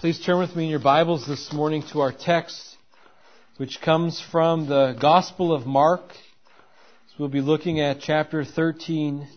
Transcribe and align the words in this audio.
Please 0.00 0.18
turn 0.18 0.38
with 0.38 0.56
me 0.56 0.64
in 0.64 0.70
your 0.70 0.78
Bibles 0.78 1.26
this 1.26 1.52
morning 1.52 1.82
to 1.92 2.00
our 2.00 2.10
text, 2.10 2.78
which 3.58 3.82
comes 3.82 4.18
from 4.32 4.66
the 4.66 4.96
Gospel 4.98 5.52
of 5.52 5.66
Mark. 5.66 6.14
So 7.08 7.16
we'll 7.18 7.28
be 7.28 7.42
looking 7.42 7.80
at 7.80 8.00
chapter 8.00 8.42
13 8.42 9.28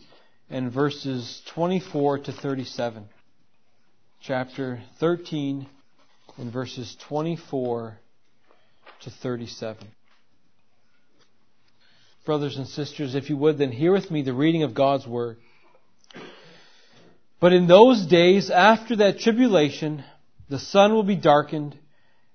and 0.49 0.71
verses 0.71 1.41
24 1.54 2.20
to 2.20 2.31
37. 2.31 3.10
Chapter 4.21 4.81
13 5.02 5.68
and 6.38 6.54
verses 6.54 6.95
24 7.09 7.98
to 9.02 9.09
37. 9.09 9.86
Brothers 12.25 12.55
and 12.55 12.68
sisters, 12.68 13.16
if 13.16 13.30
you 13.30 13.36
would, 13.36 13.57
then 13.57 13.73
hear 13.73 13.91
with 13.91 14.09
me 14.09 14.21
the 14.21 14.32
reading 14.32 14.64
of 14.64 14.73
God's 14.73 15.05
Word. 15.05 15.36
But 17.41 17.52
in 17.52 17.68
those 17.68 18.05
days 18.05 18.50
after 18.50 18.95
that 18.95 19.20
tribulation, 19.20 20.05
the 20.54 20.60
sun 20.60 20.94
will 20.94 21.04
be 21.04 21.16
darkened, 21.16 21.76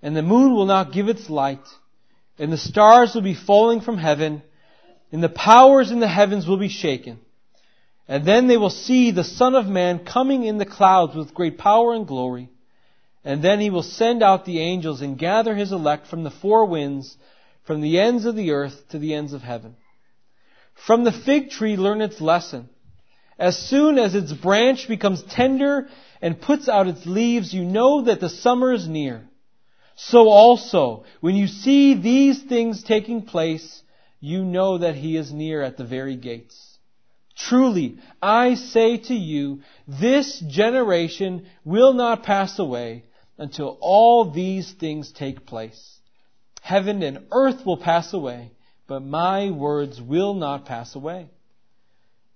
and 0.03 0.17
the 0.17 0.23
moon 0.23 0.53
will 0.53 0.67
not 0.67 0.93
give 0.93 1.09
its 1.09 1.31
light, 1.31 1.65
and 2.37 2.53
the 2.53 2.59
stars 2.59 3.15
will 3.15 3.23
be 3.23 3.35
falling 3.35 3.81
from 3.81 3.97
heaven, 3.97 4.43
and 5.13 5.23
the 5.23 5.29
powers 5.29 5.93
in 5.93 6.01
the 6.01 6.09
heavens 6.09 6.45
will 6.45 6.57
be 6.57 6.69
shaken. 6.69 7.21
And 8.09 8.27
then 8.27 8.49
they 8.49 8.57
will 8.57 8.71
see 8.71 9.12
the 9.12 9.23
Son 9.23 9.55
of 9.55 9.67
Man 9.67 10.05
coming 10.05 10.43
in 10.43 10.59
the 10.59 10.67
clouds 10.67 11.15
with 11.15 11.33
great 11.33 11.59
power 11.59 11.95
and 11.95 12.09
glory. 12.09 12.51
And 13.23 13.41
then 13.41 13.61
he 13.61 13.71
will 13.71 13.85
send 13.85 14.21
out 14.21 14.45
the 14.45 14.59
angels 14.62 15.01
and 15.01 15.17
gather 15.17 15.55
his 15.55 15.71
elect 15.71 16.09
from 16.09 16.25
the 16.25 16.33
four 16.43 16.65
winds, 16.65 17.17
from 17.67 17.83
the 17.83 18.01
ends 18.01 18.25
of 18.25 18.35
the 18.35 18.51
earth 18.51 18.89
to 18.89 18.98
the 18.98 19.15
ends 19.15 19.33
of 19.33 19.43
heaven. 19.43 19.77
From 20.75 21.05
the 21.05 21.12
fig 21.12 21.51
tree 21.51 21.77
learn 21.77 22.01
its 22.01 22.21
lesson. 22.21 22.69
As 23.39 23.57
soon 23.57 23.97
as 23.97 24.17
its 24.17 24.33
branch 24.33 24.89
becomes 24.89 25.23
tender 25.23 25.89
and 26.21 26.41
puts 26.41 26.69
out 26.69 26.89
its 26.89 27.07
leaves, 27.07 27.53
you 27.53 27.65
know 27.65 28.03
that 28.03 28.21
the 28.21 28.29
summer 28.29 28.73
is 28.73 28.89
near. 28.89 29.29
So 29.97 30.29
also, 30.29 31.05
when 31.21 31.35
you 31.35 31.47
see 31.49 31.95
these 31.95 32.42
things 32.42 32.83
taking 32.83 33.23
place, 33.23 33.83
you 34.20 34.45
know 34.45 34.79
that 34.79 34.95
he 34.95 35.17
is 35.17 35.33
near 35.33 35.62
at 35.62 35.77
the 35.77 35.84
very 35.84 36.17
gates. 36.17 36.79
Truly, 37.37 37.98
I 38.20 38.55
say 38.55 38.97
to 38.97 39.15
you, 39.15 39.62
this 39.87 40.41
generation 40.41 41.47
will 41.65 41.92
not 41.92 42.25
pass 42.25 42.59
away 42.59 43.05
until 43.39 43.79
all 43.81 44.31
these 44.31 44.73
things 44.73 45.12
take 45.12 45.47
place. 45.47 45.98
Heaven 46.61 47.03
and 47.03 47.27
earth 47.31 47.64
will 47.64 47.77
pass 47.77 48.12
away, 48.12 48.51
but 48.89 49.01
my 49.01 49.51
words 49.51 50.01
will 50.03 50.35
not 50.35 50.67
pass 50.67 50.97
away. 50.97 51.29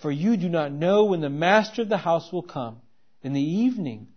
for 0.00 0.10
you 0.10 0.36
do 0.36 0.48
not 0.48 0.72
know 0.72 1.04
when 1.04 1.20
the 1.20 1.30
master 1.30 1.82
of 1.82 1.88
the 1.88 1.98
house 1.98 2.32
will 2.32 2.42
come, 2.42 2.80
in 3.22 3.32
the 3.32 3.40
evening, 3.40 4.08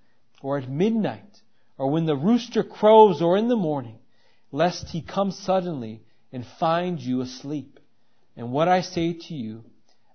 or 0.41 0.57
at 0.57 0.69
midnight, 0.69 1.41
or 1.77 1.89
when 1.89 2.05
the 2.05 2.15
rooster 2.15 2.63
crows, 2.63 3.21
or 3.21 3.37
in 3.37 3.49
the 3.49 3.55
morning, 3.55 3.99
lest 4.51 4.87
he 4.87 5.01
come 5.01 5.31
suddenly 5.31 6.01
and 6.31 6.45
find 6.59 6.99
you 6.99 7.21
asleep. 7.21 7.79
And 8.35 8.51
what 8.51 8.67
I 8.67 8.81
say 8.81 9.13
to 9.13 9.33
you, 9.33 9.63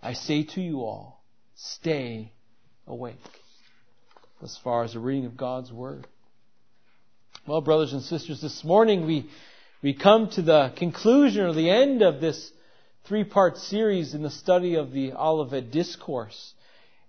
I 0.03 0.15
say 0.15 0.45
to 0.45 0.61
you 0.61 0.81
all, 0.81 1.23
stay 1.55 2.33
awake. 2.87 3.17
As 4.43 4.57
far 4.62 4.84
as 4.84 4.93
the 4.93 5.01
reading 5.01 5.27
of 5.27 5.37
God's 5.37 5.73
Word. 5.73 6.07
Well, 7.47 7.61
brothers 7.61 7.93
and 7.93 8.03
sisters, 8.03 8.41
this 8.41 8.62
morning 8.62 9.07
we, 9.07 9.28
we 9.83 9.95
come 9.95 10.31
to 10.31 10.43
the 10.43 10.73
conclusion 10.77 11.45
or 11.45 11.53
the 11.53 11.71
end 11.71 12.03
of 12.03 12.21
this 12.21 12.51
three 13.04 13.25
part 13.25 13.59
series 13.59 14.14
in 14.14 14.22
the 14.22 14.31
study 14.31 14.76
of 14.76 14.92
the 14.92 15.12
Olivet 15.12 15.70
Discourse. 15.70 16.54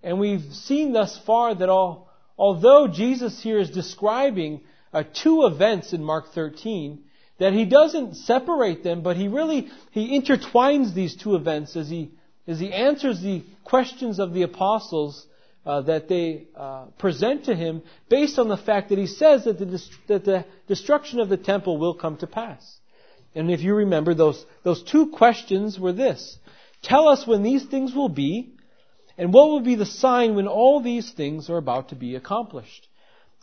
And 0.02 0.18
we've 0.18 0.52
seen 0.52 0.92
thus 0.92 1.18
far 1.26 1.54
that 1.54 1.68
all, 1.68 2.10
although 2.38 2.88
Jesus 2.88 3.42
here 3.42 3.58
is 3.58 3.70
describing 3.70 4.62
uh, 4.92 5.04
two 5.22 5.44
events 5.44 5.92
in 5.92 6.02
Mark 6.02 6.32
13, 6.32 7.00
that 7.38 7.52
he 7.52 7.64
doesn't 7.64 8.16
separate 8.16 8.82
them, 8.82 9.02
but 9.02 9.16
he 9.16 9.28
really 9.28 9.68
he 9.90 10.18
intertwines 10.18 10.94
these 10.94 11.16
two 11.16 11.34
events 11.34 11.76
as 11.76 11.88
he 11.88 12.12
as 12.46 12.58
he 12.58 12.72
answers 12.72 13.20
the 13.20 13.44
questions 13.64 14.18
of 14.18 14.32
the 14.32 14.42
apostles 14.42 15.26
uh, 15.64 15.82
that 15.82 16.08
they 16.08 16.46
uh, 16.56 16.86
present 16.98 17.44
to 17.44 17.54
him, 17.54 17.82
based 18.08 18.38
on 18.38 18.48
the 18.48 18.56
fact 18.56 18.88
that 18.88 18.98
he 18.98 19.06
says 19.06 19.44
that 19.44 19.58
the, 19.58 19.82
that 20.08 20.24
the 20.24 20.44
destruction 20.66 21.20
of 21.20 21.28
the 21.28 21.36
temple 21.36 21.78
will 21.78 21.94
come 21.94 22.16
to 22.16 22.26
pass. 22.26 22.79
And 23.34 23.50
if 23.50 23.60
you 23.60 23.74
remember, 23.74 24.14
those, 24.14 24.44
those 24.62 24.82
two 24.82 25.08
questions 25.10 25.78
were 25.78 25.92
this. 25.92 26.38
Tell 26.82 27.08
us 27.08 27.26
when 27.26 27.42
these 27.42 27.64
things 27.64 27.94
will 27.94 28.08
be, 28.08 28.54
and 29.16 29.32
what 29.32 29.48
will 29.48 29.60
be 29.60 29.74
the 29.74 29.86
sign 29.86 30.34
when 30.34 30.48
all 30.48 30.80
these 30.80 31.10
things 31.12 31.50
are 31.50 31.58
about 31.58 31.90
to 31.90 31.94
be 31.94 32.16
accomplished. 32.16 32.88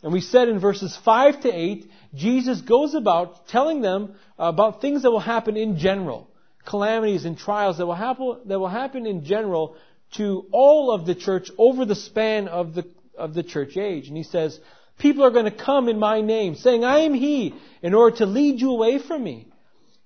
And 0.02 0.12
we 0.12 0.20
said 0.20 0.48
in 0.48 0.60
verses 0.60 0.96
5 1.04 1.42
to 1.42 1.50
8, 1.50 1.90
Jesus 2.14 2.60
goes 2.60 2.94
about 2.94 3.48
telling 3.48 3.80
them 3.80 4.14
about 4.38 4.80
things 4.80 5.02
that 5.02 5.10
will 5.10 5.20
happen 5.20 5.56
in 5.56 5.78
general. 5.78 6.28
Calamities 6.66 7.24
and 7.24 7.38
trials 7.38 7.78
that 7.78 7.86
will 7.86 7.94
happen, 7.94 8.38
that 8.46 8.58
will 8.58 8.68
happen 8.68 9.06
in 9.06 9.24
general 9.24 9.76
to 10.16 10.46
all 10.52 10.92
of 10.92 11.06
the 11.06 11.14
church 11.14 11.50
over 11.58 11.84
the 11.84 11.94
span 11.94 12.48
of 12.48 12.74
the, 12.74 12.84
of 13.16 13.34
the 13.34 13.42
church 13.42 13.76
age. 13.76 14.08
And 14.08 14.16
he 14.16 14.22
says, 14.22 14.58
people 14.98 15.24
are 15.24 15.30
going 15.30 15.46
to 15.46 15.50
come 15.50 15.88
in 15.88 15.98
my 15.98 16.20
name, 16.20 16.54
saying, 16.54 16.84
I 16.84 17.00
am 17.00 17.14
he, 17.14 17.54
in 17.82 17.94
order 17.94 18.16
to 18.18 18.26
lead 18.26 18.60
you 18.60 18.70
away 18.70 18.98
from 18.98 19.24
me. 19.24 19.48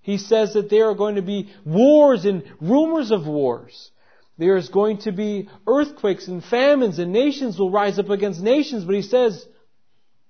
He 0.03 0.19
says 0.19 0.55
that 0.55 0.69
there 0.69 0.91
are 0.91 0.95
going 0.95 1.15
to 1.15 1.23
be 1.23 1.53
wars 1.65 2.25
and 2.25 2.43
rumors 2.61 3.11
of 3.11 3.27
wars. 3.27 3.91
There 4.37 4.57
is 4.57 4.69
going 4.69 4.99
to 4.99 5.13
be 5.13 5.49
earthquakes 5.67 6.27
and 6.27 6.43
famines 6.43 6.99
and 6.99 7.13
nations 7.13 7.59
will 7.59 7.71
rise 7.71 7.99
up 7.99 8.11
against 8.11 8.41
nations. 8.41 8.85
But 8.85 8.97
he 8.97 9.03
says, 9.03 9.47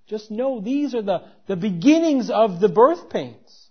just 0.06 0.31
know 0.31 0.60
these 0.60 0.94
are 0.94 1.03
the, 1.03 1.22
the 1.47 1.56
beginnings 1.56 2.28
of 2.28 2.60
the 2.60 2.69
birth 2.69 3.09
pains. 3.09 3.69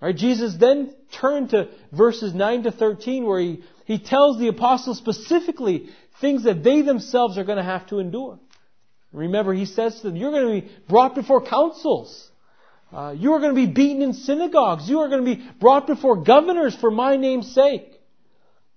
Right? 0.00 0.14
Jesus 0.14 0.56
then 0.60 0.94
turned 1.12 1.50
to 1.50 1.70
verses 1.90 2.34
9 2.34 2.64
to 2.64 2.70
13 2.72 3.24
where 3.24 3.40
he, 3.40 3.64
he 3.86 3.98
tells 3.98 4.38
the 4.38 4.48
apostles 4.48 4.98
specifically 4.98 5.88
things 6.20 6.44
that 6.44 6.62
they 6.62 6.82
themselves 6.82 7.38
are 7.38 7.44
going 7.44 7.58
to 7.58 7.64
have 7.64 7.86
to 7.88 8.00
endure. 8.00 8.38
Remember, 9.12 9.54
he 9.54 9.64
says 9.64 9.96
to 10.00 10.08
them, 10.08 10.16
you're 10.16 10.32
going 10.32 10.60
to 10.60 10.66
be 10.66 10.72
brought 10.88 11.14
before 11.14 11.46
councils. 11.46 12.30
Uh, 12.94 13.10
you 13.10 13.32
are 13.32 13.40
going 13.40 13.54
to 13.54 13.60
be 13.60 13.72
beaten 13.72 14.02
in 14.02 14.12
synagogues. 14.12 14.88
You 14.88 15.00
are 15.00 15.08
going 15.08 15.24
to 15.24 15.36
be 15.36 15.44
brought 15.58 15.88
before 15.88 16.22
governors 16.22 16.76
for 16.76 16.92
my 16.92 17.16
name's 17.16 17.52
sake. 17.52 17.90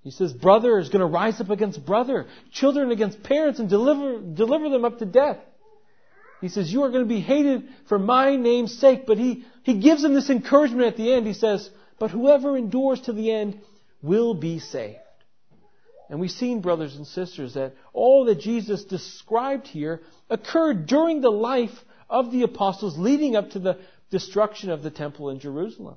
He 0.02 0.10
says, 0.10 0.34
brother 0.34 0.80
is 0.80 0.90
going 0.90 1.02
to 1.02 1.06
rise 1.06 1.40
up 1.40 1.52
against 1.52 1.86
brother, 1.86 2.26
children 2.52 2.92
against 2.92 3.22
parents, 3.22 3.60
and 3.60 3.70
deliver, 3.70 4.20
deliver 4.20 4.70
them 4.70 4.86
up 4.86 4.98
to 5.00 5.06
death. 5.06 5.38
He 6.42 6.50
says, 6.50 6.72
you 6.72 6.84
are 6.84 6.90
going 6.90 7.04
to 7.04 7.10
be 7.10 7.20
hated 7.20 7.68
for 7.90 8.00
my 8.00 8.38
name's 8.38 8.80
sake. 8.80 9.06
But 9.06 9.20
he, 9.20 9.46
he 9.62 9.80
gives 9.80 10.02
them 10.02 10.16
this 10.16 10.32
encouragement 10.32 10.88
at 10.88 10.98
the 10.98 11.14
end. 11.14 11.28
He 11.28 11.34
says, 11.34 11.70
but 12.00 12.10
whoever 12.10 12.58
endures 12.58 13.02
to 13.02 13.14
the 13.14 13.32
end 13.32 13.60
will 14.02 14.34
be 14.34 14.58
saved. 14.60 14.98
And 16.10 16.20
we've 16.20 16.32
seen, 16.32 16.62
brothers 16.62 16.96
and 16.96 17.06
sisters, 17.06 17.54
that 17.54 17.74
all 17.94 18.26
that 18.26 18.40
Jesus 18.40 18.84
described 18.86 19.68
here 19.68 20.02
occurred 20.30 20.88
during 20.88 21.22
the 21.22 21.30
life 21.30 21.78
of 22.10 22.32
the 22.32 22.44
apostles 22.44 22.98
leading 22.98 23.36
up 23.36 23.50
to 23.52 23.60
the 23.60 23.78
destruction 24.10 24.70
of 24.70 24.84
the 24.84 24.92
temple 24.92 25.30
in 25.30 25.40
Jerusalem. 25.40 25.96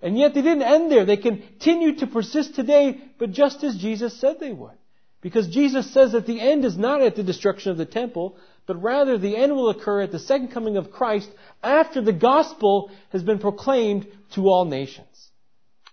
And 0.00 0.18
yet 0.18 0.34
they 0.34 0.42
didn't 0.42 0.62
end 0.62 0.90
there. 0.90 1.04
They 1.04 1.16
continue 1.16 1.96
to 1.96 2.06
persist 2.06 2.54
today, 2.54 3.00
but 3.18 3.30
just 3.30 3.62
as 3.62 3.76
Jesus 3.76 4.18
said 4.20 4.40
they 4.40 4.52
would. 4.52 4.76
Because 5.20 5.46
Jesus 5.46 5.92
says 5.94 6.12
that 6.12 6.26
the 6.26 6.40
end 6.40 6.64
is 6.64 6.76
not 6.76 7.00
at 7.00 7.14
the 7.14 7.22
destruction 7.22 7.70
of 7.70 7.78
the 7.78 7.86
temple, 7.86 8.36
but 8.66 8.82
rather 8.82 9.16
the 9.16 9.36
end 9.36 9.54
will 9.54 9.70
occur 9.70 10.02
at 10.02 10.10
the 10.10 10.18
second 10.18 10.48
coming 10.48 10.76
of 10.76 10.90
Christ 10.90 11.30
after 11.62 12.00
the 12.00 12.12
gospel 12.12 12.90
has 13.10 13.22
been 13.22 13.38
proclaimed 13.38 14.08
to 14.34 14.48
all 14.48 14.64
nations. 14.64 15.06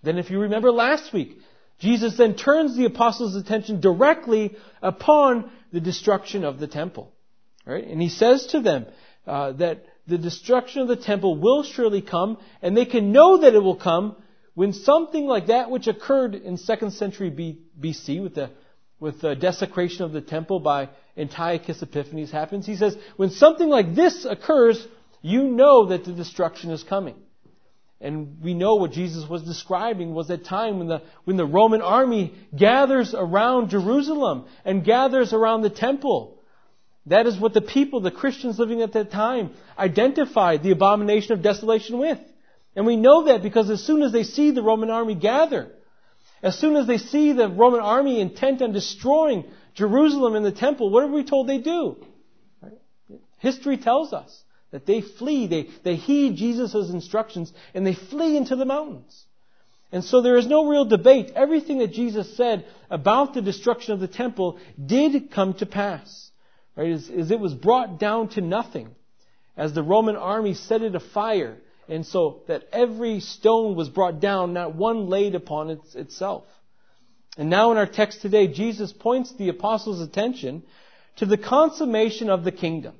Then 0.02 0.18
if 0.18 0.32
you 0.32 0.40
remember 0.40 0.72
last 0.72 1.14
week, 1.14 1.38
Jesus 1.80 2.18
then 2.18 2.36
turns 2.36 2.76
the 2.76 2.86
apostles' 2.86 3.36
attention 3.36 3.80
directly 3.80 4.56
upon 4.82 5.52
the 5.72 5.80
destruction 5.80 6.44
of 6.44 6.60
the 6.60 6.68
temple. 6.68 7.14
Right? 7.66 7.86
And 7.86 8.02
he 8.02 8.10
says 8.10 8.48
to 8.48 8.62
them 8.62 8.88
uh, 9.28 9.52
that 9.54 9.86
the 10.10 10.18
destruction 10.18 10.82
of 10.82 10.88
the 10.88 10.96
temple 10.96 11.38
will 11.38 11.64
surely 11.64 12.02
come, 12.02 12.38
and 12.62 12.76
they 12.76 12.86
can 12.86 13.12
know 13.12 13.38
that 13.38 13.54
it 13.54 13.60
will 13.60 13.76
come 13.76 14.16
when 14.56 14.74
something 14.74 15.26
like 15.26 15.48
that 15.48 15.70
which 15.70 15.88
occurred 15.88 16.36
in 16.36 16.58
2nd 16.58 16.92
century 16.92 17.32
BC 17.80 18.22
with 18.22 18.36
the, 18.36 18.50
with 19.00 19.22
the 19.22 19.36
desecration 19.36 20.04
of 20.04 20.12
the 20.12 20.22
temple 20.22 20.60
by 20.60 20.90
Antiochus 21.16 21.82
Epiphanes 21.82 22.32
happens. 22.32 22.66
He 22.66 22.76
says, 22.76 22.98
when 23.16 23.30
something 23.30 23.70
like 23.70 23.96
this 23.96 24.26
occurs, 24.26 24.86
you 25.22 25.44
know 25.44 25.88
that 25.88 26.06
the 26.06 26.12
destruction 26.12 26.72
is 26.72 26.84
coming. 26.84 27.16
And 28.02 28.42
we 28.42 28.54
know 28.54 28.76
what 28.76 28.92
Jesus 28.92 29.30
was 29.30 29.44
describing 29.44 30.14
was 30.14 30.30
that 30.30 30.46
time 30.46 30.80
when 30.80 30.88
the, 30.88 31.02
when 31.26 31.36
the 31.36 31.46
Roman 31.46 31.82
army 31.82 32.34
gathers 32.56 33.14
around 33.14 33.70
Jerusalem 33.70 34.46
and 34.64 34.86
gathers 34.86 35.34
around 35.34 35.62
the 35.62 35.70
temple. 35.70 36.39
That 37.06 37.26
is 37.26 37.40
what 37.40 37.54
the 37.54 37.62
people, 37.62 38.02
the 38.02 38.12
Christians 38.12 38.60
living 38.60 38.82
at 38.82 38.94
that 38.94 39.12
time, 39.12 39.52
identified 39.78 40.64
the 40.64 40.72
abomination 40.72 41.34
of 41.34 41.42
desolation 41.42 41.98
with. 41.98 42.20
And 42.76 42.86
we 42.86 42.98
know 42.98 43.26
that 43.26 43.42
because 43.42 43.70
as 43.70 43.84
soon 43.84 44.04
as 44.04 44.12
they 44.12 44.24
see 44.24 44.52
the 44.52 44.62
Roman 44.62 44.90
army 44.90 45.16
gather, 45.16 45.72
as 46.42 46.58
soon 46.58 46.76
as 46.76 46.88
they 46.88 46.98
see 46.98 47.34
the 47.34 47.50
Roman 47.50 47.82
army 47.82 48.22
intent 48.22 48.62
on 48.62 48.72
destroying 48.72 49.46
Jerusalem 49.74 50.36
and 50.36 50.46
the 50.46 50.52
temple, 50.52 50.90
what 50.90 51.04
are 51.04 51.08
we 51.08 51.24
told 51.24 51.48
they 51.48 51.58
do? 51.58 51.98
History 53.40 53.78
tells 53.78 54.14
us 54.14 54.44
that 54.72 54.86
they 54.86 55.02
flee, 55.02 55.48
they, 55.48 55.70
they 55.84 55.96
heed 55.96 56.36
Jesus' 56.36 56.90
instructions, 56.92 57.52
and 57.74 57.88
they 57.88 57.96
flee 57.96 58.38
into 58.38 58.56
the 58.56 58.66
mountains. 58.66 59.26
And 59.92 60.04
so 60.04 60.22
there 60.22 60.38
is 60.38 60.46
no 60.46 60.68
real 60.68 60.86
debate. 60.86 61.32
Everything 61.36 61.80
that 61.80 61.94
Jesus 61.94 62.38
said 62.38 62.66
about 62.92 63.34
the 63.34 63.42
destruction 63.42 63.94
of 63.94 64.00
the 64.00 64.08
temple 64.08 64.60
did 64.84 65.32
come 65.32 65.56
to 65.56 65.66
pass. 65.66 66.29
Right? 66.80 66.92
As, 66.94 67.10
as 67.10 67.32
it 67.32 67.40
was 67.40 67.54
brought 67.54 68.00
down 68.00 68.30
to 68.30 68.42
nothing. 68.42 68.96
As 69.58 69.74
the 69.74 69.84
Roman 69.84 70.16
army 70.16 70.54
set 70.54 70.82
it 70.82 70.96
afire. 70.96 71.58
And 71.88 72.06
so 72.06 72.42
that 72.48 72.64
every 72.72 73.20
stone 73.20 73.76
was 73.76 73.90
brought 73.90 74.20
down, 74.20 74.54
not 74.54 74.76
one 74.76 75.10
laid 75.10 75.36
upon 75.36 75.70
it, 75.72 75.82
itself. 75.96 76.46
And 77.38 77.50
now 77.50 77.72
in 77.72 77.78
our 77.78 77.86
text 77.86 78.22
today, 78.22 78.48
Jesus 78.48 78.94
points 78.94 79.34
the 79.34 79.50
apostles' 79.50 80.02
attention 80.02 80.64
to 81.18 81.26
the 81.26 81.38
consummation 81.38 82.30
of 82.30 82.44
the 82.44 82.52
kingdom 82.52 82.96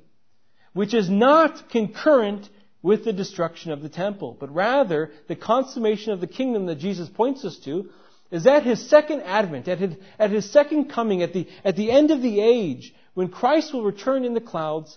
which 0.72 0.94
is 0.94 1.10
not 1.10 1.70
concurrent 1.70 2.48
with 2.82 3.04
the 3.04 3.12
destruction 3.12 3.72
of 3.72 3.82
the 3.82 3.88
temple, 3.88 4.36
but 4.38 4.54
rather 4.54 5.10
the 5.28 5.36
consummation 5.36 6.12
of 6.12 6.20
the 6.20 6.26
kingdom 6.26 6.66
that 6.66 6.78
Jesus 6.78 7.08
points 7.08 7.44
us 7.44 7.58
to 7.58 7.90
is 8.30 8.46
at 8.46 8.62
his 8.62 8.88
second 8.88 9.22
advent, 9.22 9.68
at 9.68 9.78
his, 9.78 9.94
at 10.18 10.30
his 10.30 10.50
second 10.50 10.86
coming, 10.86 11.22
at 11.22 11.32
the, 11.32 11.48
at 11.64 11.76
the 11.76 11.90
end 11.90 12.10
of 12.10 12.22
the 12.22 12.40
age, 12.40 12.94
when 13.14 13.28
Christ 13.28 13.72
will 13.72 13.84
return 13.84 14.24
in 14.24 14.34
the 14.34 14.40
clouds 14.40 14.96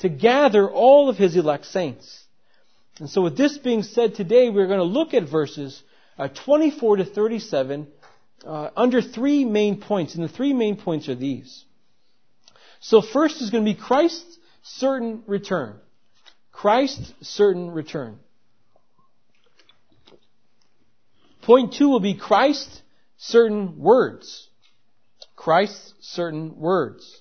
to 0.00 0.08
gather 0.08 0.70
all 0.70 1.08
of 1.08 1.16
his 1.16 1.36
elect 1.36 1.66
saints. 1.66 2.24
And 2.98 3.08
so 3.08 3.22
with 3.22 3.36
this 3.36 3.58
being 3.58 3.82
said 3.82 4.14
today, 4.14 4.50
we're 4.50 4.66
going 4.66 4.78
to 4.78 4.84
look 4.84 5.14
at 5.14 5.28
verses 5.28 5.82
uh, 6.18 6.28
24 6.28 6.98
to 6.98 7.04
37 7.04 7.88
uh, 8.46 8.70
under 8.76 9.02
three 9.02 9.44
main 9.44 9.80
points. 9.80 10.14
And 10.14 10.22
the 10.22 10.28
three 10.28 10.52
main 10.52 10.76
points 10.76 11.08
are 11.08 11.14
these. 11.14 11.64
So 12.80 13.00
first 13.00 13.40
is 13.40 13.50
going 13.50 13.64
to 13.64 13.72
be 13.72 13.78
Christ's 13.78 14.38
certain 14.62 15.22
return. 15.26 15.76
Christ's 16.52 17.12
certain 17.22 17.70
return. 17.70 18.18
Point 21.42 21.74
two 21.74 21.88
will 21.88 22.00
be 22.00 22.14
Christ's 22.14 22.82
certain 23.18 23.78
words. 23.78 24.48
Christ's 25.36 25.94
certain 26.00 26.58
words. 26.58 27.20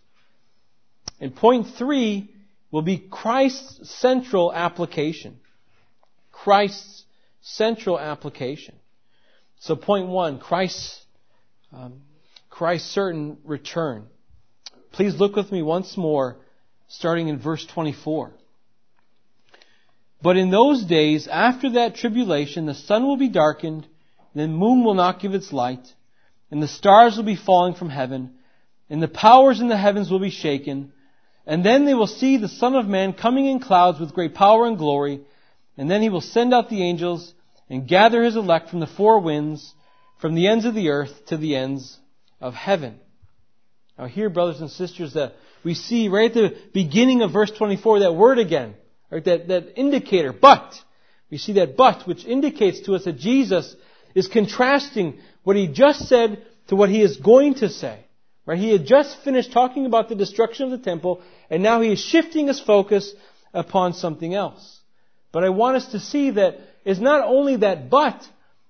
And 1.23 1.33
point 1.33 1.67
three 1.77 2.29
will 2.69 2.81
be 2.81 2.97
Christ's 2.97 3.89
central 3.89 4.51
application. 4.51 5.39
Christ's 6.33 7.05
central 7.39 7.97
application. 7.97 8.75
So 9.61 9.77
point 9.77 10.07
one, 10.07 10.37
Christ's, 10.37 11.01
um, 11.71 12.01
Christ's 12.49 12.91
certain 12.91 13.37
return. 13.45 14.07
Please 14.91 15.15
look 15.15 15.37
with 15.37 15.49
me 15.49 15.61
once 15.61 15.95
more 15.95 16.35
starting 16.89 17.29
in 17.29 17.39
verse 17.39 17.65
24. 17.67 18.33
But 20.21 20.35
in 20.35 20.51
those 20.51 20.83
days, 20.83 21.29
after 21.29 21.69
that 21.71 21.95
tribulation, 21.95 22.65
the 22.65 22.73
sun 22.73 23.03
will 23.03 23.15
be 23.15 23.29
darkened, 23.29 23.87
the 24.35 24.49
moon 24.49 24.83
will 24.83 24.93
not 24.93 25.21
give 25.21 25.33
its 25.33 25.53
light, 25.53 25.87
and 26.51 26.61
the 26.61 26.67
stars 26.67 27.15
will 27.15 27.23
be 27.23 27.37
falling 27.37 27.75
from 27.75 27.89
heaven, 27.89 28.33
and 28.89 29.01
the 29.01 29.07
powers 29.07 29.61
in 29.61 29.69
the 29.69 29.77
heavens 29.77 30.11
will 30.11 30.19
be 30.19 30.29
shaken, 30.29 30.91
and 31.45 31.65
then 31.65 31.85
they 31.85 31.93
will 31.93 32.07
see 32.07 32.37
the 32.37 32.47
Son 32.47 32.75
of 32.75 32.85
Man 32.85 33.13
coming 33.13 33.45
in 33.45 33.59
clouds 33.59 33.99
with 33.99 34.13
great 34.13 34.33
power 34.33 34.65
and 34.65 34.77
glory, 34.77 35.21
and 35.77 35.89
then 35.89 36.01
he 36.01 36.09
will 36.09 36.21
send 36.21 36.53
out 36.53 36.69
the 36.69 36.83
angels 36.83 37.33
and 37.69 37.87
gather 37.87 38.23
his 38.23 38.35
elect 38.35 38.69
from 38.69 38.79
the 38.79 38.87
four 38.87 39.19
winds, 39.19 39.73
from 40.19 40.35
the 40.35 40.47
ends 40.47 40.65
of 40.65 40.75
the 40.75 40.89
earth 40.89 41.25
to 41.27 41.37
the 41.37 41.55
ends 41.55 41.97
of 42.39 42.53
heaven. 42.53 42.99
Now 43.97 44.05
here, 44.05 44.29
brothers 44.29 44.61
and 44.61 44.69
sisters, 44.69 45.13
the, 45.13 45.33
we 45.63 45.73
see 45.73 46.07
right 46.07 46.29
at 46.29 46.33
the 46.33 46.57
beginning 46.73 47.21
of 47.21 47.31
verse 47.31 47.51
24 47.51 47.99
that 47.99 48.13
word 48.13 48.39
again, 48.39 48.75
right? 49.09 49.23
That, 49.23 49.47
that 49.49 49.79
indicator, 49.79 50.33
but. 50.33 50.73
We 51.29 51.39
see 51.39 51.53
that 51.53 51.75
but, 51.75 52.05
which 52.07 52.25
indicates 52.25 52.81
to 52.81 52.93
us 52.93 53.05
that 53.05 53.17
Jesus 53.17 53.75
is 54.13 54.27
contrasting 54.27 55.19
what 55.43 55.55
he 55.55 55.67
just 55.67 56.07
said 56.07 56.45
to 56.67 56.75
what 56.75 56.89
he 56.89 57.01
is 57.01 57.17
going 57.17 57.55
to 57.55 57.69
say. 57.69 58.05
Right? 58.45 58.59
He 58.59 58.71
had 58.71 58.85
just 58.85 59.23
finished 59.23 59.51
talking 59.51 59.85
about 59.85 60.09
the 60.09 60.15
destruction 60.15 60.65
of 60.65 60.71
the 60.71 60.83
temple, 60.83 61.21
and 61.49 61.63
now 61.63 61.81
he 61.81 61.91
is 61.93 61.99
shifting 61.99 62.47
his 62.47 62.59
focus 62.59 63.13
upon 63.53 63.93
something 63.93 64.33
else. 64.33 64.79
But 65.31 65.43
I 65.43 65.49
want 65.49 65.77
us 65.77 65.91
to 65.91 65.99
see 65.99 66.31
that 66.31 66.57
it's 66.83 66.99
not 66.99 67.25
only 67.25 67.57
that 67.57 67.89
but 67.89 68.27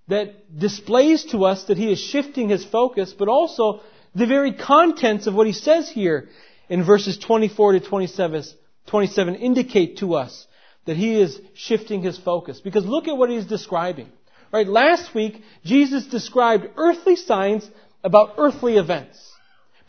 that 0.08 0.58
displays 0.60 1.26
to 1.26 1.46
us 1.46 1.66
that 1.66 1.78
he 1.78 1.92
is 1.92 2.00
shifting 2.00 2.50
his 2.50 2.64
focus, 2.64 3.14
but 3.18 3.28
also 3.28 3.82
the 4.14 4.28
very 4.28 4.54
contents 4.54 5.28
of 5.28 5.34
what 5.34 5.48
he 5.48 5.54
says 5.54 5.90
here 5.90 6.30
in 6.70 6.84
verses 6.84 7.18
24 7.18 7.74
to 7.74 7.80
27, 7.80 8.44
27 8.88 9.36
indicate 9.36 9.98
to 9.98 10.16
us 10.16 10.46
that 10.86 10.98
he 10.98 11.20
is 11.20 11.40
shifting 11.54 12.02
his 12.02 12.18
focus. 12.18 12.60
Because 12.60 12.86
look 12.86 13.08
at 13.08 13.18
what 13.18 13.30
he's 13.30 13.46
describing. 13.46 14.12
Right? 14.52 14.68
Last 14.68 15.16
week, 15.16 15.42
Jesus 15.64 16.06
described 16.06 16.68
earthly 16.76 17.16
signs 17.16 17.68
about 18.04 18.36
earthly 18.38 18.78
events. 18.78 19.33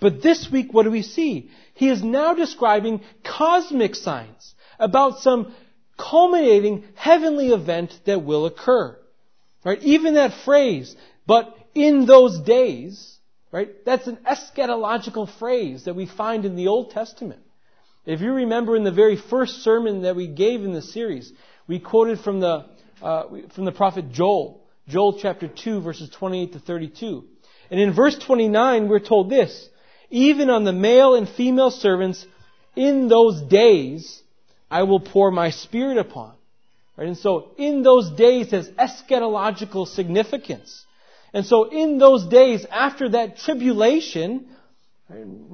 But 0.05 0.23
this 0.23 0.51
week, 0.53 0.75
what 0.75 0.83
do 0.83 0.91
we 0.91 1.01
see? 1.01 1.51
He 1.73 1.89
is 1.89 2.03
now 2.03 2.35
describing 2.35 3.01
cosmic 3.25 3.95
signs 3.95 4.55
about 4.79 5.21
some 5.21 5.55
culminating 5.97 6.85
heavenly 6.95 7.49
event 7.49 7.99
that 8.05 8.23
will 8.23 8.45
occur. 8.45 8.99
Right? 9.65 9.83
Even 9.83 10.15
that 10.15 10.35
phrase, 10.45 10.95
but 11.27 11.57
in 11.75 12.05
those 12.05 12.39
days, 12.41 13.15
Right? 13.55 13.71
That's 13.87 14.09
an 14.09 14.19
eschatological 14.29 15.31
phrase 15.39 15.85
that 15.85 15.95
we 15.95 16.07
find 16.07 16.45
in 16.45 16.57
the 16.57 16.67
Old 16.67 16.91
Testament. 16.91 17.41
If 18.05 18.21
you 18.21 18.33
remember 18.33 18.75
in 18.75 18.83
the 18.83 18.91
very 18.91 19.17
first 19.17 19.63
sermon 19.63 20.03
that 20.03 20.17
we 20.17 20.27
gave 20.27 20.65
in 20.65 20.73
the 20.73 20.83
series, 20.83 21.33
we 21.69 21.79
quoted 21.79 22.19
from 22.19 22.41
the, 22.41 22.67
uh, 23.01 23.23
from 23.55 23.65
the 23.65 23.71
prophet 23.71 24.11
Joel. 24.11 24.67
Joel 24.89 25.21
chapter 25.21 25.47
2 25.47 25.83
verses 25.83 26.11
28 26.11 26.55
to 26.55 26.59
32. 26.59 27.25
And 27.71 27.79
in 27.79 27.95
verse 27.95 28.19
29 28.19 28.89
we're 28.89 28.99
told 28.99 29.31
this, 29.31 29.69
even 30.15 30.49
on 30.49 30.63
the 30.63 30.73
male 30.73 31.17
and 31.17 31.29
female 31.29 31.73
servants 31.73 32.25
in 32.77 33.09
those 33.09 33.43
days 33.43 34.23
I 34.71 34.85
will 34.85 35.01
pour 35.01 35.31
my 35.31 35.51
spirit 35.51 35.99
upon. 35.99 36.35
Right? 36.97 37.09
And 37.09 37.19
so 37.19 37.51
in 37.59 37.83
those 37.83 38.11
days 38.11 38.53
has 38.53 38.69
eschatological 38.69 39.87
significance. 39.89 40.85
And 41.33 41.45
so 41.45 41.65
in 41.65 41.99
those 41.99 42.27
days 42.27 42.65
after 42.71 43.09
that 43.11 43.39
tribulation, 43.39 44.47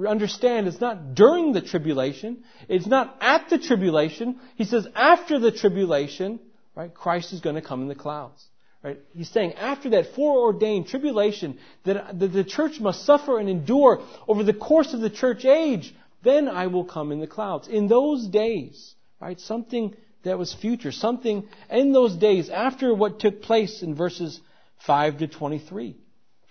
understand 0.07 0.69
it's 0.69 0.81
not 0.81 1.15
during 1.15 1.53
the 1.53 1.63
tribulation, 1.63 2.45
it's 2.69 2.87
not 2.87 3.17
at 3.21 3.49
the 3.49 3.59
tribulation. 3.59 4.39
He 4.57 4.65
says 4.65 4.87
after 4.95 5.39
the 5.39 5.53
tribulation, 5.53 6.39
right, 6.75 6.93
Christ 6.93 7.33
is 7.33 7.41
going 7.41 7.57
to 7.57 7.63
come 7.63 7.81
in 7.81 7.89
the 7.89 7.95
clouds. 7.95 8.45
Right? 8.83 8.99
He's 9.13 9.29
saying 9.29 9.55
after 9.55 9.91
that 9.91 10.15
foreordained 10.15 10.89
tribulation 10.89 11.59
that, 11.85 12.19
that 12.19 12.29
the 12.29 12.45
church 12.45 12.81
must 12.81 13.05
suffer 13.05 13.39
and 13.39 13.49
endure 13.49 14.03
over 14.27 14.43
the 14.43 14.55
course 14.55 14.95
of 14.95 15.01
the 15.01 15.11
church 15.11 15.45
age, 15.45 15.95
then 16.23 16.49
I 16.49 16.67
will 16.69 16.85
come 16.85 17.13
in 17.13 17.21
the 17.21 17.27
clouds. 17.27 17.69
In 17.69 17.89
those 17.89 18.27
days, 18.27 18.95
right, 19.21 19.39
something 19.39 19.95
that 20.23 20.39
was 20.39 20.55
future, 20.55 20.93
something 20.93 21.47
in 21.71 21.93
those 21.93 22.17
days 22.17 22.49
after 22.49 22.95
what 22.95 23.21
took 23.21 23.43
place 23.43 23.83
in 23.83 23.95
verses 23.95 24.41
5 24.87 25.19
to 25.19 25.27
23. 25.29 25.97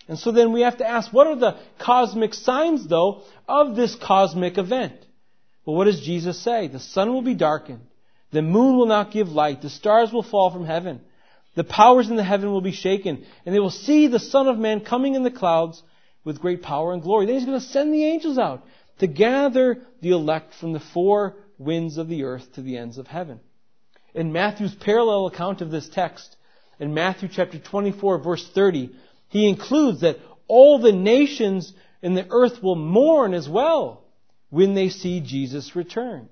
And 0.07 0.17
so 0.17 0.31
then 0.31 0.53
we 0.53 0.61
have 0.61 0.77
to 0.77 0.87
ask, 0.87 1.13
what 1.13 1.27
are 1.27 1.35
the 1.35 1.57
cosmic 1.79 2.33
signs, 2.33 2.87
though, 2.87 3.23
of 3.47 3.75
this 3.75 3.95
cosmic 3.95 4.57
event? 4.57 4.93
Well, 5.65 5.75
what 5.75 5.85
does 5.85 6.01
Jesus 6.01 6.43
say? 6.43 6.67
The 6.67 6.79
sun 6.79 7.13
will 7.13 7.21
be 7.21 7.35
darkened. 7.35 7.81
The 8.31 8.41
moon 8.41 8.77
will 8.77 8.87
not 8.87 9.11
give 9.11 9.29
light. 9.29 9.61
The 9.61 9.69
stars 9.69 10.11
will 10.11 10.23
fall 10.23 10.51
from 10.51 10.65
heaven. 10.65 11.01
The 11.55 11.63
powers 11.63 12.09
in 12.09 12.15
the 12.15 12.23
heaven 12.23 12.51
will 12.51 12.61
be 12.61 12.71
shaken. 12.71 13.25
And 13.45 13.53
they 13.53 13.59
will 13.59 13.69
see 13.69 14.07
the 14.07 14.19
Son 14.19 14.47
of 14.47 14.57
Man 14.57 14.81
coming 14.81 15.15
in 15.15 15.23
the 15.23 15.31
clouds 15.31 15.81
with 16.23 16.41
great 16.41 16.61
power 16.61 16.93
and 16.93 17.01
glory. 17.01 17.25
Then 17.25 17.35
he's 17.35 17.45
going 17.45 17.59
to 17.59 17.65
send 17.65 17.93
the 17.93 18.05
angels 18.05 18.37
out 18.37 18.63
to 18.99 19.07
gather 19.07 19.81
the 20.01 20.11
elect 20.11 20.53
from 20.59 20.73
the 20.73 20.79
four 20.79 21.35
winds 21.57 21.97
of 21.97 22.07
the 22.07 22.23
earth 22.23 22.53
to 22.53 22.61
the 22.61 22.77
ends 22.77 22.97
of 22.97 23.07
heaven. 23.07 23.39
In 24.13 24.31
Matthew's 24.31 24.75
parallel 24.75 25.27
account 25.27 25.61
of 25.61 25.71
this 25.71 25.89
text, 25.89 26.35
in 26.79 26.93
Matthew 26.93 27.29
chapter 27.31 27.59
24 27.59 28.19
verse 28.19 28.49
30, 28.53 28.91
he 29.27 29.47
includes 29.47 30.01
that 30.01 30.17
all 30.47 30.79
the 30.79 30.91
nations 30.91 31.71
in 32.01 32.15
the 32.15 32.27
earth 32.29 32.63
will 32.63 32.75
mourn 32.75 33.33
as 33.33 33.47
well 33.47 34.03
when 34.49 34.73
they 34.73 34.89
see 34.89 35.19
Jesus 35.19 35.75
return. 35.75 36.29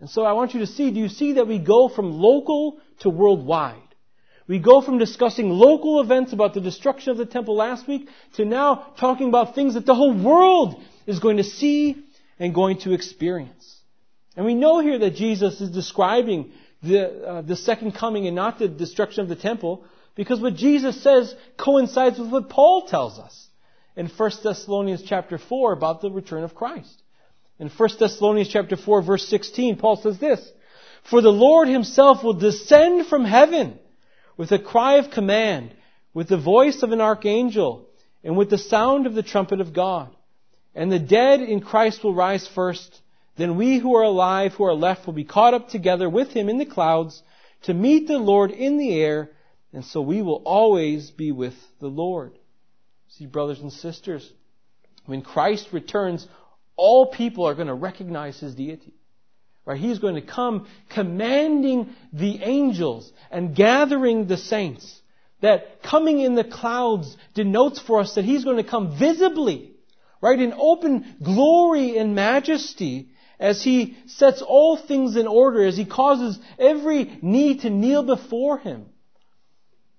And 0.00 0.10
so 0.10 0.24
I 0.24 0.32
want 0.32 0.54
you 0.54 0.60
to 0.60 0.66
see, 0.66 0.90
do 0.90 0.98
you 0.98 1.08
see 1.08 1.34
that 1.34 1.46
we 1.46 1.58
go 1.58 1.88
from 1.88 2.12
local 2.12 2.78
to 3.00 3.10
worldwide? 3.10 3.78
We 4.46 4.58
go 4.58 4.82
from 4.82 4.98
discussing 4.98 5.48
local 5.48 6.00
events 6.00 6.32
about 6.32 6.52
the 6.52 6.60
destruction 6.60 7.10
of 7.10 7.16
the 7.16 7.26
temple 7.26 7.56
last 7.56 7.88
week 7.88 8.08
to 8.34 8.44
now 8.44 8.92
talking 8.98 9.28
about 9.28 9.54
things 9.54 9.74
that 9.74 9.86
the 9.86 9.94
whole 9.94 10.12
world 10.14 10.82
is 11.06 11.18
going 11.18 11.38
to 11.38 11.44
see 11.44 12.04
and 12.38 12.54
going 12.54 12.78
to 12.80 12.92
experience. 12.92 13.78
And 14.36 14.44
we 14.44 14.54
know 14.54 14.80
here 14.80 14.98
that 14.98 15.14
Jesus 15.14 15.60
is 15.60 15.70
describing 15.70 16.52
the, 16.82 17.26
uh, 17.26 17.42
the 17.42 17.56
second 17.56 17.92
coming 17.92 18.26
and 18.26 18.36
not 18.36 18.58
the 18.58 18.68
destruction 18.68 19.22
of 19.22 19.28
the 19.28 19.36
temple 19.36 19.84
because 20.14 20.40
what 20.40 20.54
Jesus 20.54 21.02
says 21.02 21.34
coincides 21.56 22.18
with 22.18 22.28
what 22.28 22.50
Paul 22.50 22.86
tells 22.86 23.18
us 23.18 23.48
in 23.96 24.08
1 24.08 24.30
Thessalonians 24.42 25.02
chapter 25.02 25.38
4 25.38 25.72
about 25.72 26.02
the 26.02 26.10
return 26.10 26.44
of 26.44 26.54
Christ. 26.54 27.02
In 27.58 27.70
1 27.70 27.88
Thessalonians 27.98 28.48
chapter 28.48 28.76
4 28.76 29.02
verse 29.02 29.26
16, 29.26 29.78
Paul 29.78 29.96
says 29.96 30.18
this, 30.18 30.46
For 31.08 31.22
the 31.22 31.32
Lord 31.32 31.68
himself 31.68 32.22
will 32.22 32.34
descend 32.34 33.06
from 33.06 33.24
heaven 33.24 33.78
with 34.36 34.52
a 34.52 34.58
cry 34.58 34.94
of 34.94 35.10
command, 35.10 35.74
with 36.12 36.28
the 36.28 36.36
voice 36.36 36.82
of 36.82 36.92
an 36.92 37.00
archangel, 37.00 37.88
and 38.22 38.36
with 38.36 38.50
the 38.50 38.58
sound 38.58 39.06
of 39.06 39.14
the 39.14 39.22
trumpet 39.22 39.60
of 39.60 39.72
God. 39.72 40.14
And 40.74 40.90
the 40.90 40.98
dead 40.98 41.40
in 41.40 41.60
Christ 41.60 42.02
will 42.02 42.14
rise 42.14 42.48
first. 42.48 43.00
Then 43.36 43.56
we 43.56 43.78
who 43.78 43.96
are 43.96 44.02
alive, 44.02 44.54
who 44.54 44.64
are 44.64 44.74
left, 44.74 45.06
will 45.06 45.12
be 45.12 45.24
caught 45.24 45.54
up 45.54 45.68
together 45.68 46.08
with 46.08 46.30
him 46.30 46.48
in 46.48 46.58
the 46.58 46.66
clouds 46.66 47.22
to 47.62 47.74
meet 47.74 48.06
the 48.08 48.18
Lord 48.18 48.50
in 48.50 48.78
the 48.78 48.94
air, 49.00 49.30
and 49.72 49.84
so 49.84 50.00
we 50.00 50.22
will 50.22 50.42
always 50.44 51.10
be 51.10 51.32
with 51.32 51.54
the 51.80 51.88
Lord. 51.88 52.38
See, 53.08 53.26
brothers 53.26 53.60
and 53.60 53.72
sisters, 53.72 54.32
when 55.06 55.22
Christ 55.22 55.68
returns, 55.72 56.26
all 56.76 57.06
people 57.06 57.44
are 57.46 57.54
going 57.54 57.68
to 57.68 57.74
recognize 57.74 58.38
his 58.40 58.54
deity. 58.54 58.94
Right? 59.66 59.80
He's 59.80 59.98
going 59.98 60.16
to 60.16 60.20
come 60.20 60.66
commanding 60.90 61.94
the 62.12 62.42
angels 62.42 63.10
and 63.30 63.56
gathering 63.56 64.26
the 64.26 64.36
saints. 64.36 65.00
That 65.40 65.82
coming 65.82 66.20
in 66.20 66.34
the 66.34 66.44
clouds 66.44 67.16
denotes 67.34 67.80
for 67.80 68.00
us 68.00 68.14
that 68.14 68.24
he's 68.24 68.44
going 68.44 68.56
to 68.56 68.68
come 68.68 68.98
visibly, 68.98 69.72
right, 70.20 70.38
in 70.38 70.54
open 70.56 71.16
glory 71.22 71.98
and 71.98 72.14
majesty 72.14 73.10
as 73.38 73.62
he 73.62 73.96
sets 74.06 74.42
all 74.42 74.76
things 74.76 75.16
in 75.16 75.26
order, 75.26 75.66
as 75.66 75.76
he 75.76 75.84
causes 75.84 76.38
every 76.58 77.18
knee 77.20 77.58
to 77.58 77.68
kneel 77.68 78.02
before 78.02 78.58
him. 78.58 78.86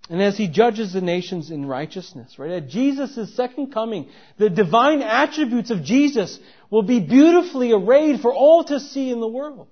And 0.09 0.21
as 0.21 0.37
he 0.37 0.47
judges 0.47 0.93
the 0.93 1.01
nations 1.01 1.49
in 1.49 1.65
righteousness, 1.65 2.37
right? 2.37 2.51
At 2.51 2.69
Jesus' 2.69 3.35
second 3.35 3.73
coming, 3.73 4.09
the 4.37 4.49
divine 4.49 5.01
attributes 5.01 5.71
of 5.71 5.83
Jesus 5.83 6.39
will 6.69 6.83
be 6.83 6.99
beautifully 6.99 7.71
arrayed 7.71 8.21
for 8.21 8.31
all 8.31 8.63
to 8.65 8.79
see 8.79 9.09
in 9.09 9.19
the 9.19 9.27
world. 9.27 9.67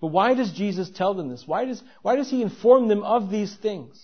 But 0.00 0.08
why 0.08 0.34
does 0.34 0.52
Jesus 0.52 0.90
tell 0.90 1.14
them 1.14 1.30
this? 1.30 1.44
Why 1.46 1.64
does, 1.64 1.82
why 2.02 2.16
does 2.16 2.30
he 2.30 2.42
inform 2.42 2.88
them 2.88 3.02
of 3.02 3.30
these 3.30 3.54
things? 3.56 3.98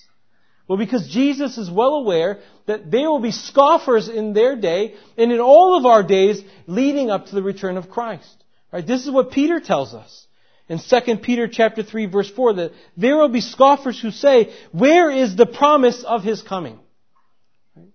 Well, 0.67 0.79
because 0.79 1.09
Jesus 1.09 1.59
is 1.59 1.71
well 1.71 1.95
aware 1.97 2.39
that 2.67 2.91
there 2.91 3.11
will 3.11 3.21
be 3.21 3.33
scoffers 3.33 4.09
in 4.09 4.33
their 4.33 4.57
day 4.57 4.95
and 5.19 5.33
in 5.33 5.41
all 5.41 5.77
of 5.77 5.85
our 5.85 6.03
days 6.03 6.43
leading 6.67 7.11
up 7.11 7.27
to 7.27 7.35
the 7.35 7.43
return 7.43 7.77
of 7.77 7.91
Christ. 7.91 8.45
Right? 8.73 8.87
This 8.87 9.05
is 9.05 9.11
what 9.11 9.33
Peter 9.33 9.61
tells 9.61 9.93
us 9.93 10.27
in 10.71 10.79
2 10.79 11.17
Peter 11.17 11.49
chapter 11.49 11.83
3 11.83 12.07
verse 12.07 12.31
4 12.31 12.55
that 12.55 12.73
there 12.97 13.17
will 13.17 13.29
be 13.29 13.41
scoffers 13.41 14.01
who 14.01 14.13
say, 14.13 14.55
where 14.71 15.11
is 15.11 15.35
the 15.35 15.45
promise 15.45 16.05
of 16.05 16.23
his 16.23 16.43
coming? 16.43 16.79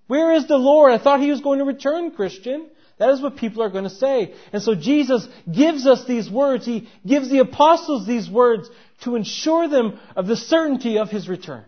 Where 0.08 0.34
is 0.34 0.48
the 0.48 0.58
Lord? 0.58 0.92
I 0.92 1.02
thought 1.02 1.22
he 1.22 1.32
was 1.32 1.40
going 1.40 1.60
to 1.60 1.66
return, 1.66 2.12
Christian. 2.12 2.70
That 2.98 3.10
is 3.12 3.22
what 3.22 3.38
people 3.38 3.64
are 3.64 3.70
going 3.70 3.86
to 3.86 3.90
say. 3.90 4.34
And 4.52 4.62
so 4.62 4.76
Jesus 4.76 5.28
gives 5.52 5.88
us 5.88 6.06
these 6.06 6.30
words. 6.30 6.66
He 6.66 6.90
gives 7.08 7.30
the 7.30 7.40
apostles 7.40 8.06
these 8.06 8.30
words 8.30 8.70
to 9.04 9.16
ensure 9.16 9.70
them 9.70 9.98
of 10.16 10.28
the 10.28 10.36
certainty 10.36 10.98
of 10.98 11.10
his 11.10 11.30
return. 11.30 11.64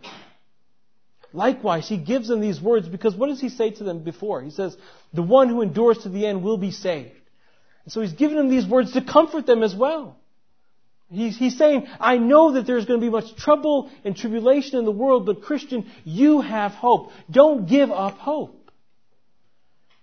Likewise, 1.31 1.87
he 1.87 1.97
gives 1.97 2.27
them 2.27 2.41
these 2.41 2.61
words 2.61 2.87
because 2.87 3.15
what 3.15 3.27
does 3.27 3.39
he 3.39 3.49
say 3.49 3.71
to 3.71 3.83
them 3.83 4.03
before? 4.03 4.41
He 4.41 4.51
says, 4.51 4.75
the 5.13 5.23
one 5.23 5.47
who 5.47 5.61
endures 5.61 5.99
to 5.99 6.09
the 6.09 6.25
end 6.25 6.43
will 6.43 6.57
be 6.57 6.71
saved. 6.71 7.11
And 7.85 7.93
so 7.93 8.01
he's 8.01 8.13
given 8.13 8.35
them 8.35 8.49
these 8.49 8.67
words 8.67 8.91
to 8.93 9.01
comfort 9.01 9.45
them 9.45 9.63
as 9.63 9.73
well. 9.73 10.17
He's, 11.09 11.37
he's 11.37 11.57
saying, 11.57 11.87
I 11.99 12.17
know 12.17 12.53
that 12.53 12.67
there's 12.67 12.85
going 12.85 12.99
to 12.99 13.05
be 13.05 13.11
much 13.11 13.35
trouble 13.37 13.89
and 14.03 14.15
tribulation 14.15 14.77
in 14.77 14.85
the 14.85 14.91
world, 14.91 15.25
but 15.25 15.41
Christian, 15.41 15.89
you 16.03 16.41
have 16.41 16.73
hope. 16.73 17.11
Don't 17.31 17.67
give 17.67 17.91
up 17.91 18.17
hope. 18.17 18.71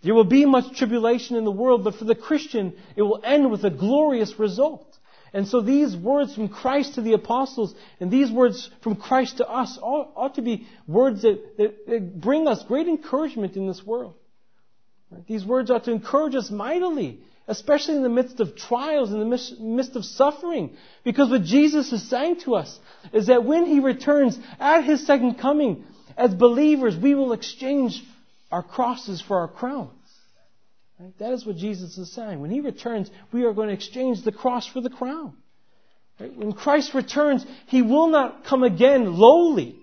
There 0.02 0.14
will 0.14 0.24
be 0.24 0.44
much 0.44 0.76
tribulation 0.76 1.36
in 1.36 1.44
the 1.44 1.50
world, 1.50 1.84
but 1.84 1.94
for 1.94 2.04
the 2.04 2.14
Christian, 2.14 2.74
it 2.96 3.02
will 3.02 3.20
end 3.22 3.50
with 3.50 3.64
a 3.64 3.70
glorious 3.70 4.38
result. 4.38 4.98
And 5.34 5.48
so 5.48 5.60
these 5.60 5.96
words 5.96 6.34
from 6.34 6.48
Christ 6.48 6.94
to 6.94 7.02
the 7.02 7.14
apostles 7.14 7.74
and 7.98 8.10
these 8.10 8.30
words 8.30 8.70
from 8.82 8.94
Christ 8.94 9.38
to 9.38 9.48
us 9.48 9.76
ought, 9.82 10.36
to 10.36 10.42
be 10.42 10.68
words 10.86 11.22
that, 11.22 11.56
that, 11.58 11.86
that, 11.86 12.20
bring 12.20 12.46
us 12.46 12.62
great 12.68 12.86
encouragement 12.86 13.56
in 13.56 13.66
this 13.66 13.84
world. 13.84 14.14
These 15.26 15.44
words 15.44 15.70
ought 15.70 15.84
to 15.84 15.90
encourage 15.90 16.34
us 16.36 16.50
mightily 16.50 17.20
especially 17.46 17.96
in 17.96 18.02
the 18.02 18.08
midst 18.08 18.40
of 18.40 18.56
trials, 18.56 19.12
in 19.12 19.18
the 19.18 19.54
midst 19.60 19.96
of 19.96 20.04
suffering. 20.04 20.76
Because 21.04 21.30
what 21.30 21.42
Jesus 21.42 21.92
is 21.92 22.08
saying 22.08 22.40
to 22.40 22.54
us 22.54 22.78
is 23.12 23.26
that 23.26 23.44
when 23.44 23.66
He 23.66 23.80
returns 23.80 24.38
at 24.58 24.84
His 24.84 25.06
second 25.06 25.34
coming, 25.34 25.84
as 26.16 26.34
believers, 26.34 26.96
we 26.96 27.14
will 27.14 27.32
exchange 27.32 28.02
our 28.50 28.62
crosses 28.62 29.20
for 29.20 29.38
our 29.38 29.48
crowns. 29.48 29.90
Right? 30.98 31.16
That 31.18 31.32
is 31.32 31.44
what 31.44 31.56
Jesus 31.56 31.98
is 31.98 32.12
saying. 32.12 32.40
When 32.40 32.50
He 32.50 32.60
returns, 32.60 33.10
we 33.32 33.44
are 33.44 33.52
going 33.52 33.68
to 33.68 33.74
exchange 33.74 34.22
the 34.22 34.32
cross 34.32 34.66
for 34.66 34.80
the 34.80 34.90
crown. 34.90 35.34
Right? 36.18 36.34
When 36.34 36.52
Christ 36.52 36.94
returns, 36.94 37.44
He 37.66 37.82
will 37.82 38.08
not 38.08 38.44
come 38.44 38.62
again 38.62 39.16
lowly. 39.16 39.80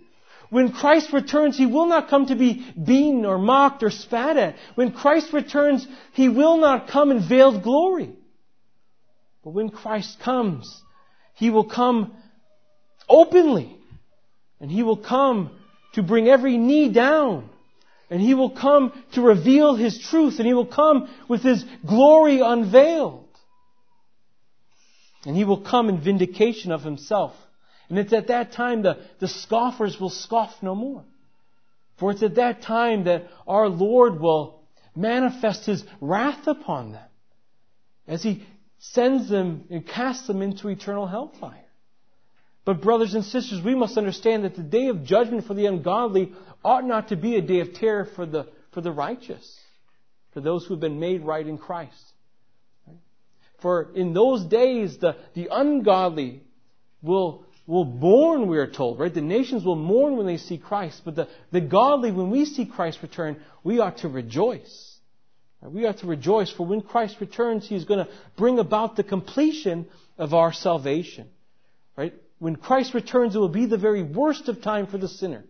When 0.52 0.74
Christ 0.74 1.14
returns, 1.14 1.58
He 1.58 1.66
will 1.66 1.86
not 1.86 2.10
come 2.10 2.26
to 2.26 2.36
be 2.36 2.68
beaten 2.76 3.26
or 3.26 3.38
mocked 3.38 3.84
or 3.84 3.90
spat 3.90 4.36
at. 4.36 4.58
When 4.76 4.92
Christ 4.92 5.32
returns, 5.32 5.88
He 6.12 6.28
will 6.28 6.58
not 6.58 6.90
come 6.90 7.10
in 7.10 7.26
veiled 7.26 7.64
glory. 7.64 8.12
But 9.46 9.52
when 9.52 9.70
Christ 9.70 10.20
comes, 10.20 10.84
He 11.36 11.50
will 11.50 11.64
come 11.64 12.14
openly. 13.08 13.78
And 14.60 14.70
He 14.70 14.84
will 14.84 14.98
come 14.98 15.52
to 15.94 16.04
bring 16.04 16.28
every 16.28 16.58
knee 16.58 16.90
down. 16.90 17.50
And 18.10 18.20
He 18.20 18.34
will 18.34 18.50
come 18.50 18.92
to 19.14 19.22
reveal 19.22 19.76
His 19.76 20.00
truth. 20.00 20.40
And 20.40 20.46
He 20.46 20.54
will 20.54 20.66
come 20.66 21.08
with 21.30 21.44
His 21.44 21.64
glory 21.88 22.42
unveiled. 22.42 23.30
And 25.26 25.38
He 25.38 25.46
will 25.46 25.62
come 25.62 25.88
in 25.88 26.02
vindication 26.02 26.74
of 26.74 26.84
Himself. 26.84 27.34
And 27.92 28.00
it's 28.00 28.14
at 28.14 28.28
that 28.28 28.54
time 28.54 28.84
the, 28.84 29.00
the 29.20 29.28
scoffers 29.28 30.00
will 30.00 30.10
scoff 30.10 30.64
no 30.64 30.74
more. 30.74 31.04
For 31.98 32.12
it's 32.12 32.24
at 32.24 32.36
that 32.36 32.62
time 32.62 33.04
that 33.04 33.28
our 33.46 33.68
Lord 33.68 34.18
will 34.18 34.62
manifest 34.96 35.66
His 35.66 35.84
wrath 36.00 36.48
upon 36.48 36.94
them 36.94 37.10
as 38.08 38.24
He 38.24 38.46
sends 38.80 39.28
them 39.28 39.66
and 39.70 39.86
casts 39.86 40.26
them 40.26 40.42
into 40.42 40.70
eternal 40.70 41.06
hellfire. 41.06 41.66
But 42.64 42.82
brothers 42.82 43.14
and 43.14 43.26
sisters, 43.26 43.62
we 43.62 43.76
must 43.76 43.98
understand 43.98 44.46
that 44.46 44.56
the 44.56 44.64
day 44.64 44.88
of 44.88 45.04
judgment 45.04 45.46
for 45.46 45.54
the 45.54 45.66
ungodly 45.66 46.32
ought 46.64 46.86
not 46.86 47.10
to 47.10 47.18
be 47.18 47.36
a 47.36 47.42
day 47.42 47.60
of 47.60 47.74
terror 47.74 48.06
for 48.06 48.26
the, 48.26 48.48
for 48.72 48.80
the 48.80 48.94
righteous, 48.94 49.60
for 50.34 50.40
those 50.40 50.66
who 50.66 50.76
have 50.76 50.82
been 50.82 51.02
made 51.02 51.24
right 51.24 51.46
in 51.46 51.58
Christ. 51.58 52.06
For 53.60 53.92
in 53.94 54.14
those 54.14 54.46
days, 54.46 54.98
the, 54.98 55.18
the 55.34 55.50
ungodly 55.52 56.44
will 57.02 57.44
will 57.72 57.86
mourn, 57.86 58.48
we 58.48 58.58
are 58.58 58.68
told, 58.68 59.00
right? 59.00 59.14
The 59.14 59.22
nations 59.22 59.64
will 59.64 59.78
mourn 59.78 60.18
when 60.18 60.26
they 60.26 60.36
see 60.36 60.58
Christ, 60.58 61.04
but 61.06 61.16
the, 61.16 61.30
the 61.52 61.62
godly, 61.62 62.12
when 62.12 62.30
we 62.30 62.44
see 62.44 62.66
Christ 62.66 63.00
return, 63.02 63.40
we 63.64 63.80
ought 63.80 64.00
to 64.00 64.10
rejoice. 64.10 64.98
We 65.64 65.86
ought 65.86 66.00
to 66.00 66.08
rejoice, 66.08 66.52
for 66.52 66.66
when 66.66 66.82
Christ 66.82 67.16
returns, 67.22 67.70
He 67.70 67.76
is 67.76 67.86
going 67.86 68.06
to 68.06 68.12
bring 68.36 68.60
about 68.60 68.98
the 68.98 69.04
completion 69.04 69.88
of 70.18 70.34
our 70.34 70.52
salvation. 70.52 71.30
Right? 71.96 72.14
When 72.40 72.58
Christ 72.58 72.94
returns, 72.94 73.36
it 73.36 73.40
will 73.40 73.48
be 73.48 73.68
the 73.68 73.78
very 73.78 74.04
worst 74.04 74.50
of 74.50 74.62
time 74.62 74.88
for 74.88 74.98
the 74.98 75.08
sinner, 75.08 75.46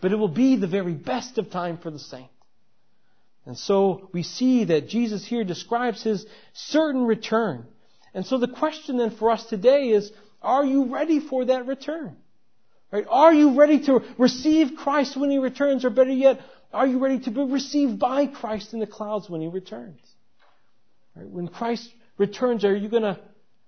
but 0.00 0.12
it 0.12 0.16
will 0.16 0.28
be 0.28 0.54
the 0.54 0.68
very 0.68 0.94
best 0.94 1.36
of 1.36 1.50
time 1.50 1.78
for 1.78 1.90
the 1.90 1.98
saint. 1.98 2.30
And 3.44 3.58
so 3.58 4.08
we 4.12 4.22
see 4.22 4.66
that 4.66 4.88
Jesus 4.88 5.26
here 5.26 5.42
describes 5.42 6.04
His 6.04 6.26
certain 6.52 7.06
return. 7.06 7.66
And 8.14 8.24
so 8.24 8.38
the 8.38 8.46
question 8.46 8.98
then 8.98 9.10
for 9.10 9.32
us 9.32 9.44
today 9.46 9.88
is, 9.88 10.12
are 10.46 10.64
you 10.64 10.94
ready 10.94 11.20
for 11.20 11.44
that 11.46 11.66
return? 11.66 12.16
Right? 12.92 13.04
Are 13.08 13.34
you 13.34 13.58
ready 13.58 13.84
to 13.86 14.00
receive 14.16 14.76
Christ 14.78 15.16
when 15.16 15.30
He 15.30 15.38
returns? 15.38 15.84
Or 15.84 15.90
better 15.90 16.10
yet, 16.10 16.40
are 16.72 16.86
you 16.86 16.98
ready 16.98 17.18
to 17.20 17.30
be 17.30 17.42
received 17.42 17.98
by 17.98 18.26
Christ 18.26 18.72
in 18.72 18.80
the 18.80 18.86
clouds 18.86 19.28
when 19.28 19.40
He 19.40 19.48
returns? 19.48 20.00
Right? 21.16 21.28
When 21.28 21.48
Christ 21.48 21.90
returns, 22.16 22.64
are 22.64 22.76
you 22.76 22.88
gonna, 22.88 23.18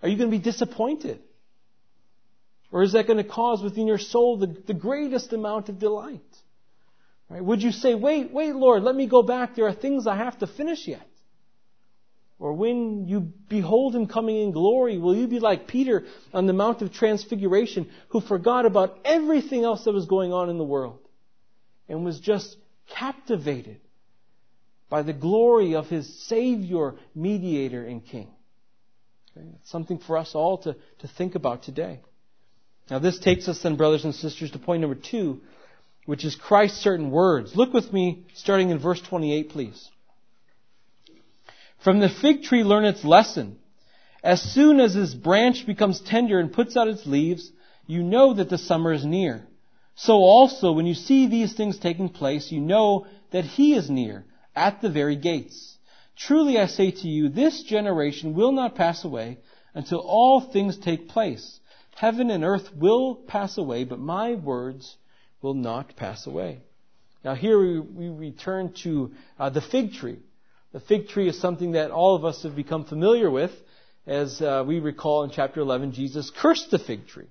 are 0.02 0.08
you 0.08 0.16
gonna 0.16 0.30
be 0.30 0.38
disappointed? 0.38 1.20
Or 2.70 2.82
is 2.82 2.92
that 2.92 3.06
to 3.06 3.24
cause 3.24 3.62
within 3.62 3.86
your 3.86 3.98
soul 3.98 4.36
the, 4.36 4.46
the 4.66 4.74
greatest 4.74 5.32
amount 5.32 5.68
of 5.68 5.78
delight? 5.78 6.20
Right? 7.28 7.42
Would 7.42 7.62
you 7.62 7.72
say, 7.72 7.94
wait, 7.94 8.30
wait, 8.32 8.54
Lord, 8.54 8.82
let 8.82 8.94
me 8.94 9.08
go 9.08 9.22
back. 9.22 9.56
There 9.56 9.66
are 9.66 9.74
things 9.74 10.06
I 10.06 10.16
have 10.16 10.38
to 10.40 10.46
finish 10.46 10.86
yet. 10.86 11.07
Or 12.40 12.52
when 12.52 13.08
you 13.08 13.20
behold 13.20 13.96
him 13.96 14.06
coming 14.06 14.36
in 14.36 14.52
glory, 14.52 14.98
will 14.98 15.16
you 15.16 15.26
be 15.26 15.40
like 15.40 15.66
Peter 15.66 16.04
on 16.32 16.46
the 16.46 16.52
Mount 16.52 16.82
of 16.82 16.92
Transfiguration 16.92 17.90
who 18.10 18.20
forgot 18.20 18.64
about 18.64 18.98
everything 19.04 19.64
else 19.64 19.84
that 19.84 19.92
was 19.92 20.06
going 20.06 20.32
on 20.32 20.48
in 20.48 20.56
the 20.56 20.64
world 20.64 21.00
and 21.88 22.04
was 22.04 22.20
just 22.20 22.56
captivated 22.94 23.80
by 24.88 25.02
the 25.02 25.12
glory 25.12 25.74
of 25.74 25.88
his 25.88 26.26
Savior, 26.26 26.94
mediator, 27.14 27.84
and 27.84 28.06
King? 28.06 28.28
Okay? 29.36 29.46
It's 29.60 29.70
something 29.70 29.98
for 29.98 30.16
us 30.16 30.34
all 30.34 30.58
to, 30.58 30.76
to 31.00 31.08
think 31.08 31.34
about 31.34 31.64
today. 31.64 32.00
Now 32.88 33.00
this 33.00 33.18
takes 33.18 33.48
us 33.48 33.60
then, 33.62 33.76
brothers 33.76 34.04
and 34.04 34.14
sisters, 34.14 34.52
to 34.52 34.60
point 34.60 34.80
number 34.80 34.96
two, 34.96 35.40
which 36.06 36.24
is 36.24 36.36
Christ's 36.36 36.80
certain 36.80 37.10
words. 37.10 37.54
Look 37.56 37.74
with 37.74 37.92
me, 37.92 38.26
starting 38.34 38.70
in 38.70 38.78
verse 38.78 39.00
28, 39.00 39.50
please. 39.50 39.90
From 41.78 42.00
the 42.00 42.08
fig 42.08 42.42
tree 42.42 42.64
learn 42.64 42.84
its 42.84 43.04
lesson. 43.04 43.58
As 44.22 44.42
soon 44.42 44.80
as 44.80 44.96
its 44.96 45.14
branch 45.14 45.64
becomes 45.66 46.00
tender 46.00 46.40
and 46.40 46.52
puts 46.52 46.76
out 46.76 46.88
its 46.88 47.06
leaves, 47.06 47.50
you 47.86 48.02
know 48.02 48.34
that 48.34 48.50
the 48.50 48.58
summer 48.58 48.92
is 48.92 49.04
near. 49.04 49.46
So 49.94 50.14
also, 50.14 50.72
when 50.72 50.86
you 50.86 50.94
see 50.94 51.26
these 51.26 51.54
things 51.54 51.78
taking 51.78 52.08
place, 52.08 52.50
you 52.50 52.60
know 52.60 53.06
that 53.30 53.44
he 53.44 53.74
is 53.74 53.88
near, 53.90 54.24
at 54.54 54.80
the 54.80 54.90
very 54.90 55.16
gates. 55.16 55.76
Truly 56.16 56.58
I 56.58 56.66
say 56.66 56.90
to 56.90 57.08
you, 57.08 57.28
this 57.28 57.62
generation 57.62 58.34
will 58.34 58.52
not 58.52 58.74
pass 58.74 59.04
away 59.04 59.38
until 59.74 60.00
all 60.00 60.40
things 60.40 60.76
take 60.76 61.08
place. 61.08 61.60
Heaven 61.94 62.30
and 62.30 62.44
earth 62.44 62.74
will 62.74 63.14
pass 63.14 63.56
away, 63.58 63.84
but 63.84 63.98
my 63.98 64.34
words 64.34 64.96
will 65.42 65.54
not 65.54 65.96
pass 65.96 66.26
away. 66.26 66.60
Now 67.24 67.34
here 67.34 67.58
we, 67.58 67.80
we 67.80 68.08
return 68.08 68.72
to 68.84 69.12
uh, 69.38 69.50
the 69.50 69.60
fig 69.60 69.92
tree. 69.92 70.18
The 70.72 70.80
fig 70.80 71.08
tree 71.08 71.28
is 71.28 71.40
something 71.40 71.72
that 71.72 71.90
all 71.90 72.14
of 72.14 72.26
us 72.26 72.42
have 72.42 72.54
become 72.54 72.84
familiar 72.84 73.30
with. 73.30 73.52
As 74.06 74.40
uh, 74.42 74.64
we 74.66 74.80
recall 74.80 75.24
in 75.24 75.30
chapter 75.30 75.60
11, 75.60 75.92
Jesus 75.92 76.30
cursed 76.30 76.70
the 76.70 76.78
fig 76.78 77.06
tree. 77.06 77.28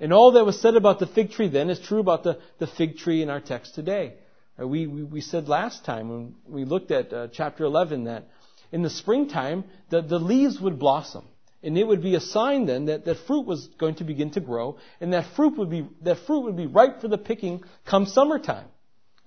And 0.00 0.12
all 0.12 0.32
that 0.32 0.46
was 0.46 0.60
said 0.60 0.74
about 0.74 0.98
the 0.98 1.06
fig 1.06 1.32
tree 1.32 1.48
then 1.48 1.68
is 1.68 1.80
true 1.80 2.00
about 2.00 2.22
the, 2.22 2.38
the 2.58 2.66
fig 2.66 2.96
tree 2.96 3.22
in 3.22 3.28
our 3.28 3.40
text 3.40 3.74
today. 3.74 4.14
Uh, 4.60 4.66
we, 4.66 4.86
we, 4.86 5.02
we, 5.02 5.20
said 5.20 5.48
last 5.48 5.84
time 5.84 6.08
when 6.08 6.34
we 6.46 6.64
looked 6.64 6.90
at 6.90 7.12
uh, 7.12 7.28
chapter 7.32 7.64
11 7.64 8.04
that 8.04 8.28
in 8.72 8.82
the 8.82 8.90
springtime, 8.90 9.64
the, 9.90 10.00
the 10.00 10.18
leaves 10.18 10.60
would 10.60 10.78
blossom. 10.78 11.26
And 11.62 11.76
it 11.76 11.86
would 11.86 12.02
be 12.02 12.14
a 12.14 12.20
sign 12.20 12.66
then 12.66 12.86
that, 12.86 13.04
that 13.04 13.18
fruit 13.26 13.44
was 13.44 13.66
going 13.78 13.96
to 13.96 14.04
begin 14.04 14.30
to 14.30 14.40
grow, 14.40 14.78
and 15.00 15.12
that 15.12 15.34
fruit 15.34 15.58
would 15.58 15.68
be 15.68 15.88
that 16.02 16.18
fruit 16.26 16.40
would 16.44 16.56
be 16.56 16.66
ripe 16.66 17.00
for 17.00 17.08
the 17.08 17.18
picking 17.18 17.64
come 17.84 18.06
summertime. 18.06 18.66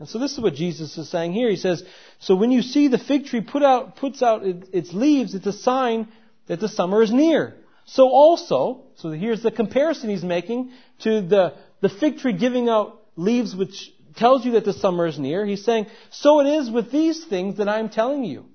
And 0.02 0.10
so 0.10 0.18
this 0.18 0.32
is 0.32 0.40
what 0.40 0.56
Jesus 0.56 0.98
is 0.98 1.10
saying 1.10 1.34
here. 1.34 1.48
He 1.48 1.58
says, 1.58 1.84
so 2.18 2.36
when 2.36 2.50
you 2.50 2.64
see 2.64 2.88
the 2.88 2.98
fig 2.98 3.26
tree 3.26 3.42
put 3.42 3.62
out, 3.62 3.98
puts 3.98 4.24
out 4.24 4.42
its 4.44 4.92
leaves, 4.94 5.36
it's 5.36 5.46
a 5.46 5.54
sign 5.54 6.08
that 6.48 6.60
the 6.60 6.70
summer 6.70 7.04
is 7.04 7.12
near. 7.12 7.56
So 7.86 8.10
also, 8.10 8.86
so 8.96 9.12
here's 9.12 9.44
the 9.44 9.52
comparison 9.52 10.10
he's 10.10 10.24
making 10.24 10.72
to 11.04 11.22
the, 11.22 11.54
the 11.82 11.90
fig 11.90 12.18
tree 12.18 12.34
giving 12.34 12.68
out 12.68 13.00
leaves 13.16 13.56
which 13.56 13.94
tells 14.16 14.44
you 14.44 14.54
that 14.54 14.66
the 14.66 14.74
summer 14.74 15.06
is 15.06 15.20
near. 15.20 15.46
He's 15.46 15.64
saying, 15.64 15.86
so 16.10 16.40
it 16.40 16.48
is 16.48 16.72
with 16.72 16.92
these 16.92 17.24
things 17.26 17.58
that 17.58 17.70
I'm 17.70 17.90
telling 17.90 18.24
you. 18.24 18.46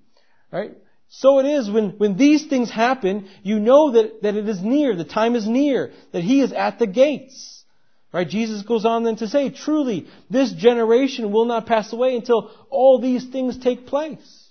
Right? 0.50 0.72
So 1.10 1.38
it 1.38 1.46
is 1.46 1.70
when, 1.70 1.90
when 1.90 2.16
these 2.16 2.46
things 2.46 2.72
happen, 2.72 3.28
you 3.44 3.60
know 3.60 3.92
that, 3.92 4.22
that 4.22 4.34
it 4.34 4.48
is 4.48 4.60
near, 4.60 4.96
the 4.96 5.04
time 5.04 5.36
is 5.36 5.46
near, 5.46 5.92
that 6.10 6.24
he 6.24 6.40
is 6.40 6.50
at 6.50 6.80
the 6.80 6.88
gates. 6.88 7.55
Right? 8.16 8.26
Jesus 8.26 8.62
goes 8.62 8.86
on 8.86 9.04
then 9.04 9.16
to 9.16 9.28
say, 9.28 9.50
truly, 9.50 10.06
this 10.30 10.50
generation 10.50 11.32
will 11.32 11.44
not 11.44 11.66
pass 11.66 11.92
away 11.92 12.16
until 12.16 12.50
all 12.70 12.98
these 12.98 13.26
things 13.26 13.58
take 13.58 13.86
place. 13.86 14.48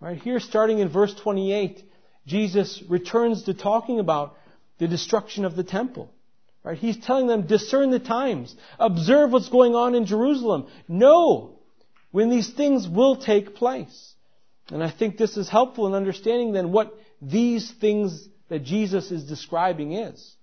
Right? 0.00 0.20
Here, 0.20 0.40
starting 0.40 0.80
in 0.80 0.88
verse 0.88 1.14
28, 1.14 1.80
Jesus 2.26 2.82
returns 2.88 3.44
to 3.44 3.54
talking 3.54 4.00
about 4.00 4.36
the 4.78 4.88
destruction 4.88 5.44
of 5.44 5.54
the 5.54 5.62
temple. 5.62 6.12
Right? 6.64 6.76
He's 6.76 6.98
telling 6.98 7.28
them, 7.28 7.46
discern 7.46 7.92
the 7.92 8.00
times. 8.00 8.52
Observe 8.80 9.30
what's 9.30 9.48
going 9.48 9.76
on 9.76 9.94
in 9.94 10.04
Jerusalem. 10.04 10.66
Know 10.88 11.60
when 12.10 12.30
these 12.30 12.52
things 12.52 12.88
will 12.88 13.14
take 13.14 13.54
place. 13.54 14.12
And 14.72 14.82
I 14.82 14.90
think 14.90 15.18
this 15.18 15.36
is 15.36 15.48
helpful 15.48 15.86
in 15.86 15.94
understanding 15.94 16.52
then 16.52 16.72
what 16.72 16.92
these 17.20 17.70
things 17.80 18.28
that 18.48 18.64
Jesus 18.64 19.12
is 19.12 19.22
describing 19.22 19.92
is. 19.92 20.34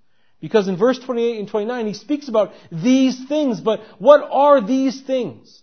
Because 0.41 0.67
in 0.67 0.77
verse 0.77 0.99
28 0.99 1.39
and 1.39 1.47
29, 1.49 1.87
he 1.87 1.93
speaks 1.93 2.29
about 2.29 2.53
these 2.71 3.27
things, 3.27 3.59
but 3.59 3.81
what 3.97 4.27
are 4.31 4.61
these 4.61 5.01
things? 5.01 5.61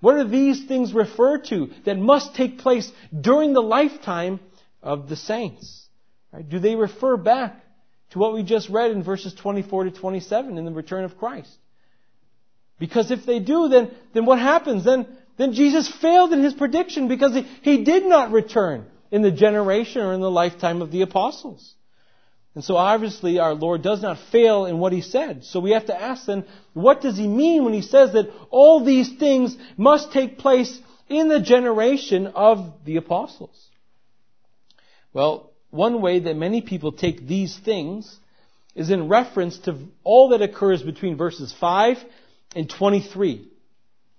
What 0.00 0.16
are 0.16 0.28
these 0.28 0.66
things 0.66 0.92
referred 0.92 1.46
to 1.46 1.70
that 1.84 1.98
must 1.98 2.34
take 2.34 2.58
place 2.58 2.90
during 3.18 3.52
the 3.52 3.62
lifetime 3.62 4.40
of 4.82 5.08
the 5.08 5.16
saints? 5.16 5.86
Right? 6.32 6.48
Do 6.48 6.58
they 6.58 6.74
refer 6.74 7.16
back 7.16 7.62
to 8.10 8.18
what 8.18 8.34
we 8.34 8.42
just 8.42 8.68
read 8.68 8.90
in 8.90 9.02
verses 9.02 9.34
24 9.34 9.84
to 9.84 9.90
27 9.90 10.58
in 10.58 10.64
the 10.64 10.72
return 10.72 11.04
of 11.04 11.18
Christ? 11.18 11.50
Because 12.78 13.10
if 13.10 13.24
they 13.24 13.38
do, 13.38 13.68
then, 13.68 13.90
then 14.14 14.26
what 14.26 14.38
happens? 14.38 14.84
Then, 14.84 15.06
then 15.36 15.52
Jesus 15.52 15.90
failed 16.00 16.32
in 16.32 16.42
his 16.42 16.54
prediction 16.54 17.08
because 17.08 17.34
he, 17.34 17.42
he 17.62 17.84
did 17.84 18.04
not 18.04 18.32
return 18.32 18.86
in 19.10 19.22
the 19.22 19.30
generation 19.30 20.02
or 20.02 20.12
in 20.12 20.20
the 20.20 20.30
lifetime 20.30 20.82
of 20.82 20.90
the 20.90 21.02
apostles. 21.02 21.74
And 22.54 22.62
so 22.62 22.76
obviously 22.76 23.38
our 23.38 23.54
Lord 23.54 23.82
does 23.82 24.00
not 24.00 24.18
fail 24.30 24.66
in 24.66 24.78
what 24.78 24.92
He 24.92 25.00
said. 25.00 25.44
So 25.44 25.60
we 25.60 25.72
have 25.72 25.86
to 25.86 26.00
ask 26.00 26.26
then, 26.26 26.44
what 26.72 27.00
does 27.00 27.16
He 27.16 27.26
mean 27.26 27.64
when 27.64 27.74
He 27.74 27.82
says 27.82 28.12
that 28.12 28.30
all 28.50 28.84
these 28.84 29.16
things 29.16 29.56
must 29.76 30.12
take 30.12 30.38
place 30.38 30.80
in 31.08 31.28
the 31.28 31.40
generation 31.40 32.28
of 32.28 32.72
the 32.84 32.96
apostles? 32.96 33.68
Well, 35.12 35.52
one 35.70 36.00
way 36.00 36.20
that 36.20 36.36
many 36.36 36.60
people 36.60 36.92
take 36.92 37.26
these 37.26 37.58
things 37.58 38.18
is 38.74 38.90
in 38.90 39.08
reference 39.08 39.58
to 39.58 39.76
all 40.02 40.30
that 40.30 40.42
occurs 40.42 40.82
between 40.82 41.16
verses 41.16 41.52
5 41.60 41.98
and 42.54 42.70
23, 42.70 43.48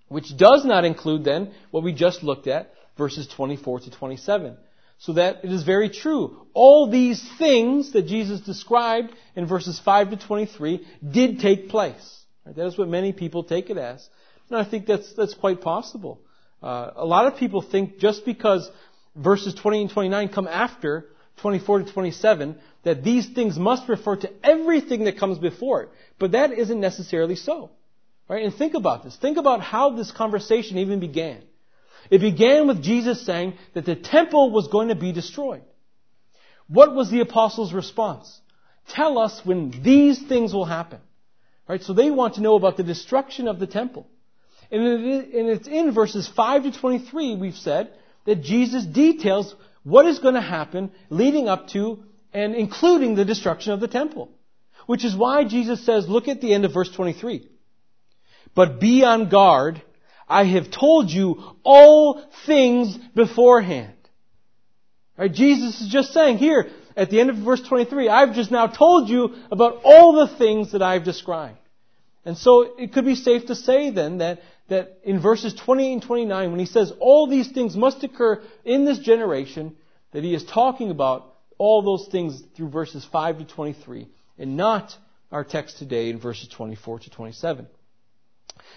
which 0.10 0.36
does 0.36 0.66
not 0.66 0.86
include 0.86 1.24
then 1.24 1.54
what 1.72 1.84
we 1.84 1.94
just 1.94 2.24
looked 2.24 2.48
at, 2.48 2.74
verses 2.98 3.28
24 3.28 3.82
to 3.82 3.92
27. 3.92 4.58
So 4.98 5.14
that 5.14 5.44
it 5.44 5.52
is 5.52 5.64
very 5.64 5.90
true. 5.90 6.48
All 6.54 6.90
these 6.90 7.22
things 7.38 7.92
that 7.94 8.04
Jesus 8.04 8.42
described 8.42 9.14
in 9.36 9.46
verses 9.46 9.80
5 9.80 10.12
to 10.12 10.18
23 10.18 10.88
did 11.12 11.40
take 11.40 11.70
place. 11.70 12.24
That 12.46 12.66
is 12.66 12.78
what 12.78 12.88
many 12.88 13.12
people 13.12 13.44
take 13.44 13.70
it 13.70 13.78
as. 13.78 14.08
And 14.50 14.58
I 14.58 14.64
think 14.64 14.86
that's, 14.86 15.14
that's 15.14 15.34
quite 15.34 15.62
possible. 15.62 16.22
Uh, 16.62 16.92
a 16.96 17.06
lot 17.06 17.26
of 17.26 17.38
people 17.38 17.62
think 17.62 17.98
just 17.98 18.26
because 18.26 18.70
verses 19.16 19.54
20 19.56 19.82
and 19.82 19.90
29 19.90 20.30
come 20.30 20.48
after 20.48 21.08
24 21.42 21.84
to 21.84 21.92
27, 21.92 22.56
that 22.84 23.04
these 23.04 23.28
things 23.28 23.58
must 23.58 23.90
refer 23.90 24.16
to 24.16 24.32
everything 24.44 25.06
that 25.06 25.18
comes 25.18 25.38
before 25.38 25.84
it. 25.84 25.90
But 26.20 26.32
that 26.32 26.54
isn't 26.54 26.80
necessarily 26.80 27.36
so. 27.36 27.72
Right? 28.30 28.44
And 28.44 28.54
think 28.54 28.74
about 28.74 29.04
this. 29.04 29.16
Think 29.16 29.38
about 29.38 29.62
how 29.62 29.92
this 29.92 30.12
conversation 30.12 30.78
even 30.78 31.00
began. 31.00 31.44
It 32.10 32.20
began 32.20 32.68
with 32.68 32.84
Jesus 32.84 33.26
saying 33.26 33.54
that 33.74 33.86
the 33.86 33.96
temple 33.96 34.52
was 34.52 34.68
going 34.68 34.90
to 34.90 34.96
be 34.96 35.12
destroyed. 35.12 35.64
What 36.68 36.94
was 36.96 37.10
the 37.10 37.22
apostles' 37.22 37.74
response? 37.74 38.40
Tell 38.90 39.18
us 39.18 39.42
when 39.44 39.72
these 39.84 40.22
things 40.22 40.54
will 40.54 40.66
happen. 40.66 41.00
Right? 41.68 41.82
So 41.82 41.94
they 41.94 42.12
want 42.12 42.36
to 42.36 42.42
know 42.42 42.56
about 42.56 42.78
the 42.78 42.84
destruction 42.84 43.48
of 43.48 43.60
the 43.60 43.68
temple. 43.68 44.08
And 44.72 44.84
it's 45.50 45.68
in 45.68 45.92
verses 45.94 46.28
5 46.28 46.64
to 46.64 46.72
23, 46.72 47.36
we've 47.36 47.56
said, 47.56 47.92
that 48.26 48.42
Jesus 48.42 48.84
details 48.86 49.56
what 49.84 50.08
is 50.08 50.20
going 50.20 50.34
to 50.34 50.42
happen 50.42 50.92
leading 51.10 51.48
up 51.48 51.68
to 51.70 52.04
and 52.34 52.56
including 52.56 53.16
the 53.16 53.26
destruction 53.26 53.74
of 53.74 53.80
the 53.80 53.88
temple. 53.88 54.32
Which 54.88 55.06
is 55.06 55.16
why 55.16 55.46
Jesus 55.46 55.86
says, 55.86 56.08
look 56.08 56.28
at 56.28 56.42
the 56.42 56.54
end 56.54 56.66
of 56.66 56.74
verse 56.74 56.92
23. 56.92 57.48
But 58.54 58.80
be 58.80 59.04
on 59.04 59.30
guard 59.30 59.82
I 60.28 60.46
have 60.46 60.72
told 60.72 61.10
you 61.10 61.42
all 61.64 62.24
things 62.46 62.98
beforehand. 63.14 63.94
Right? 65.18 65.32
Jesus 65.32 65.82
is 65.82 65.90
just 65.90 66.14
saying 66.14 66.38
here 66.38 66.68
at 66.98 67.10
the 67.10 67.20
end 67.20 67.30
of 67.30 67.38
verse 67.38 67.62
23, 67.62 68.10
I've 68.10 68.34
just 68.34 68.52
now 68.52 68.68
told 68.68 69.10
you 69.10 69.36
about 69.52 69.82
all 69.84 70.14
the 70.14 70.36
things 70.38 70.72
that 70.72 70.82
I've 70.82 71.04
described. 71.04 71.60
And 72.24 72.38
so 72.38 72.76
it 72.78 72.94
could 72.94 73.06
be 73.06 73.16
safe 73.16 73.48
to 73.48 73.56
say 73.56 73.92
then 73.92 74.18
that, 74.20 74.40
that 74.70 75.00
in 75.04 75.22
verses 75.22 75.54
28 75.54 75.94
and 75.94 76.02
29, 76.02 76.52
when 76.52 76.60
he 76.60 76.66
says 76.66 76.92
all 77.00 77.28
these 77.28 77.52
things 77.52 77.76
must 77.76 78.04
occur 78.04 78.42
in 78.64 78.86
this 78.86 79.00
generation, 79.00 79.76
that 80.12 80.24
he 80.24 80.34
is 80.34 80.44
talking 80.44 80.90
about 80.90 81.34
all 81.58 81.82
those 81.82 82.08
things 82.08 82.42
through 82.56 82.70
verses 82.70 83.06
5 83.12 83.40
to 83.40 83.46
23, 83.46 84.08
and 84.40 84.58
not 84.58 84.96
our 85.32 85.44
text 85.44 85.78
today 85.78 86.10
in 86.10 86.20
verses 86.20 86.48
24 86.50 87.00
to 87.00 87.10
27. 87.10 87.68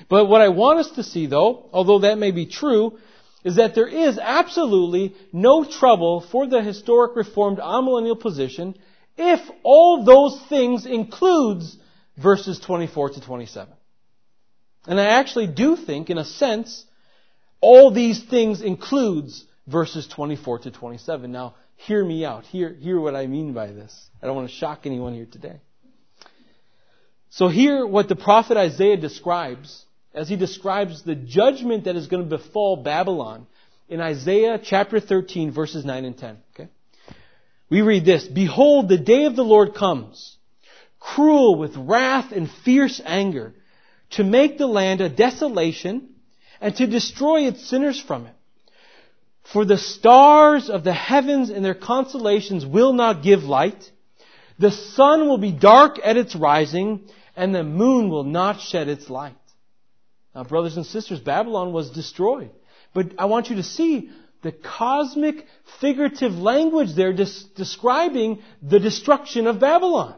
But 0.08 0.26
what 0.26 0.40
I 0.40 0.48
want 0.48 0.80
us 0.80 0.90
to 0.92 1.02
see 1.02 1.26
though, 1.26 1.68
although 1.72 2.00
that 2.00 2.18
may 2.18 2.30
be 2.30 2.46
true, 2.46 2.98
is 3.44 3.56
that 3.56 3.74
there 3.74 3.88
is 3.88 4.18
absolutely 4.18 5.14
no 5.32 5.64
trouble 5.64 6.20
for 6.20 6.46
the 6.46 6.62
historic 6.62 7.16
reformed 7.16 7.58
amillennial 7.58 8.18
position 8.18 8.76
if 9.16 9.40
all 9.62 10.04
those 10.04 10.40
things 10.48 10.86
includes 10.86 11.76
verses 12.16 12.60
24 12.60 13.10
to 13.10 13.20
27. 13.20 13.72
And 14.86 15.00
I 15.00 15.06
actually 15.06 15.46
do 15.46 15.76
think, 15.76 16.08
in 16.10 16.18
a 16.18 16.24
sense, 16.24 16.84
all 17.60 17.90
these 17.90 18.22
things 18.22 18.62
includes 18.62 19.44
verses 19.66 20.06
24 20.08 20.60
to 20.60 20.70
27. 20.70 21.30
Now, 21.30 21.56
hear 21.76 22.04
me 22.04 22.24
out. 22.24 22.44
Hear, 22.44 22.72
hear 22.72 22.98
what 23.00 23.14
I 23.14 23.26
mean 23.26 23.52
by 23.52 23.68
this. 23.68 23.94
I 24.22 24.26
don't 24.26 24.36
want 24.36 24.48
to 24.48 24.54
shock 24.54 24.82
anyone 24.84 25.14
here 25.14 25.26
today. 25.30 25.60
So 27.30 27.48
here, 27.48 27.86
what 27.86 28.08
the 28.08 28.16
prophet 28.16 28.56
Isaiah 28.56 28.96
describes, 28.96 29.84
as 30.14 30.28
he 30.28 30.36
describes 30.36 31.02
the 31.02 31.14
judgment 31.14 31.84
that 31.84 31.96
is 31.96 32.06
going 32.06 32.22
to 32.28 32.36
befall 32.36 32.76
Babylon, 32.76 33.46
in 33.88 34.00
Isaiah 34.00 34.60
chapter 34.62 35.00
13 35.00 35.50
verses 35.50 35.84
9 35.84 36.04
and 36.04 36.16
10. 36.16 36.38
Okay? 36.54 36.68
We 37.70 37.82
read 37.82 38.04
this, 38.04 38.26
Behold, 38.26 38.88
the 38.88 38.98
day 38.98 39.24
of 39.24 39.36
the 39.36 39.44
Lord 39.44 39.74
comes, 39.74 40.36
cruel 41.00 41.56
with 41.56 41.76
wrath 41.76 42.32
and 42.32 42.50
fierce 42.50 43.00
anger, 43.04 43.54
to 44.10 44.24
make 44.24 44.56
the 44.56 44.66
land 44.66 45.00
a 45.00 45.08
desolation 45.08 46.08
and 46.60 46.74
to 46.76 46.86
destroy 46.86 47.46
its 47.46 47.68
sinners 47.68 48.00
from 48.00 48.26
it. 48.26 48.34
For 49.52 49.64
the 49.64 49.78
stars 49.78 50.68
of 50.68 50.84
the 50.84 50.92
heavens 50.92 51.50
and 51.50 51.64
their 51.64 51.74
constellations 51.74 52.66
will 52.66 52.92
not 52.92 53.22
give 53.22 53.44
light. 53.44 53.90
The 54.58 54.70
sun 54.70 55.28
will 55.28 55.38
be 55.38 55.52
dark 55.52 55.98
at 56.02 56.16
its 56.16 56.34
rising 56.34 57.08
and 57.38 57.54
the 57.54 57.62
moon 57.62 58.10
will 58.10 58.24
not 58.24 58.60
shed 58.60 58.88
its 58.88 59.08
light. 59.08 59.36
Now, 60.34 60.42
brothers 60.42 60.76
and 60.76 60.84
sisters, 60.84 61.20
Babylon 61.20 61.72
was 61.72 61.90
destroyed. 61.90 62.50
But 62.92 63.12
I 63.16 63.26
want 63.26 63.48
you 63.48 63.56
to 63.56 63.62
see 63.62 64.10
the 64.42 64.50
cosmic 64.50 65.46
figurative 65.80 66.32
language 66.32 66.94
there 66.96 67.12
des- 67.12 67.46
describing 67.54 68.42
the 68.60 68.80
destruction 68.80 69.46
of 69.46 69.60
Babylon. 69.60 70.16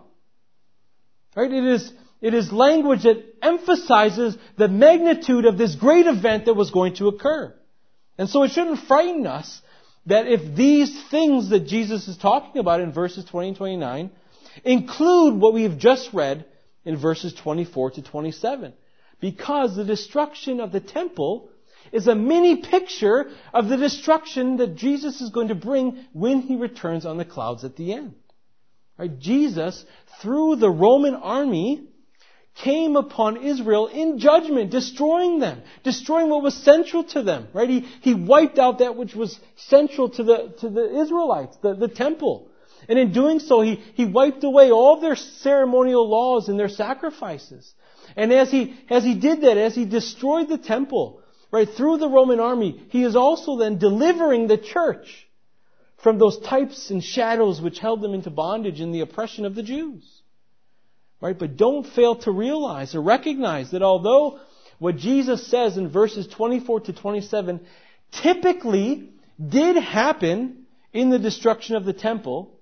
Right? 1.37 1.53
It 1.53 1.65
is, 1.65 1.93
it 2.23 2.33
is 2.33 2.51
language 2.51 3.03
that 3.03 3.23
emphasizes 3.43 4.39
the 4.57 4.69
magnitude 4.69 5.45
of 5.45 5.59
this 5.59 5.75
great 5.75 6.07
event 6.07 6.47
that 6.47 6.55
was 6.55 6.71
going 6.71 6.95
to 6.97 7.09
occur. 7.09 7.55
And 8.17 8.31
so 8.31 8.45
it 8.45 8.53
shouldn't 8.53 8.81
frighten 8.81 9.27
us 9.27 9.61
that 10.07 10.27
if 10.27 10.57
these 10.57 10.91
things 11.11 11.51
that 11.51 11.67
Jesus 11.67 12.09
is 12.09 12.17
talking 12.17 12.61
about 12.61 12.81
in 12.81 12.93
verses 12.93 13.27
20 13.27 13.49
and 13.49 13.57
29 13.59 14.11
include 14.65 15.35
what 15.35 15.53
we 15.53 15.65
have 15.65 15.77
just 15.77 16.15
read 16.15 16.47
in 16.91 16.97
verses 16.97 17.33
24 17.33 17.93
to 17.93 18.03
27. 18.03 18.73
Because 19.21 19.77
the 19.77 19.85
destruction 19.85 20.59
of 20.59 20.73
the 20.73 20.81
temple 20.81 21.49
is 21.93 22.09
a 22.09 22.17
mini 22.17 22.57
picture 22.57 23.31
of 23.55 23.69
the 23.69 23.77
destruction 23.77 24.57
that 24.57 24.75
Jesus 24.75 25.21
is 25.21 25.31
going 25.31 25.49
to 25.49 25.55
bring 25.55 26.05
when 26.13 26.41
he 26.41 26.57
returns 26.57 27.07
on 27.07 27.17
the 27.17 27.25
clouds 27.25 27.63
at 27.65 27.77
the 27.77 27.93
end. 27.93 28.15
Right? 28.99 29.17
Jesus, 29.21 29.85
through 30.21 30.57
the 30.57 30.69
Roman 30.69 31.15
army, 31.15 31.87
came 32.57 32.97
upon 32.97 33.45
Israel 33.45 33.87
in 33.87 34.19
judgment, 34.19 34.73
destroying 34.73 35.39
them, 35.39 35.63
destroying 35.85 36.29
what 36.29 36.43
was 36.43 36.55
central 36.55 37.05
to 37.05 37.23
them. 37.23 37.47
Right? 37.53 37.69
He, 37.69 37.81
he 38.01 38.15
wiped 38.15 38.59
out 38.59 38.81
that 38.81 38.97
which 38.97 39.15
was 39.15 39.39
central 39.55 40.11
to 40.11 40.25
the, 40.25 40.55
to 40.59 40.69
the 40.69 41.01
Israelites, 41.03 41.57
the, 41.63 41.75
the 41.75 41.89
temple. 41.89 42.50
And 42.91 42.99
in 42.99 43.13
doing 43.13 43.39
so, 43.39 43.61
he, 43.61 43.77
he 43.95 44.05
wiped 44.05 44.43
away 44.43 44.73
all 44.73 45.01
their 45.01 45.15
ceremonial 45.15 46.09
laws 46.09 46.49
and 46.49 46.59
their 46.59 46.69
sacrifices. 46.69 47.73
And 48.17 48.33
as 48.33 48.51
he, 48.51 48.77
as 48.91 49.05
he 49.05 49.15
did 49.15 49.43
that, 49.43 49.57
as 49.57 49.77
he 49.77 49.85
destroyed 49.85 50.49
the 50.49 50.59
temple, 50.59 51.23
right, 51.53 51.69
through 51.69 51.99
the 51.99 52.09
Roman 52.09 52.41
army, 52.41 52.85
he 52.89 53.05
is 53.05 53.15
also 53.15 53.57
then 53.57 53.79
delivering 53.79 54.49
the 54.49 54.59
church 54.59 55.29
from 56.03 56.19
those 56.19 56.41
types 56.41 56.91
and 56.91 57.03
shadows 57.03 57.61
which 57.61 57.79
held 57.79 58.01
them 58.01 58.13
into 58.13 58.29
bondage 58.29 58.81
in 58.81 58.91
the 58.91 59.03
oppression 59.03 59.45
of 59.45 59.55
the 59.55 59.63
Jews. 59.63 60.03
Right? 61.21 61.39
But 61.39 61.57
don't 61.57 61.87
fail 61.87 62.17
to 62.17 62.33
realize 62.33 62.97
or 62.97 63.03
recognize 63.03 63.71
that 63.71 63.83
although 63.83 64.41
what 64.81 64.97
Jesus 64.97 65.47
says 65.47 65.77
in 65.77 65.91
verses 65.91 66.27
24 66.27 66.81
to 66.81 66.93
27 66.93 67.61
typically 68.11 69.11
did 69.39 69.77
happen 69.77 70.67
in 70.93 71.11
the 71.11 71.21
destruction 71.21 71.77
of 71.77 71.85
the 71.85 71.93
temple, 71.93 72.57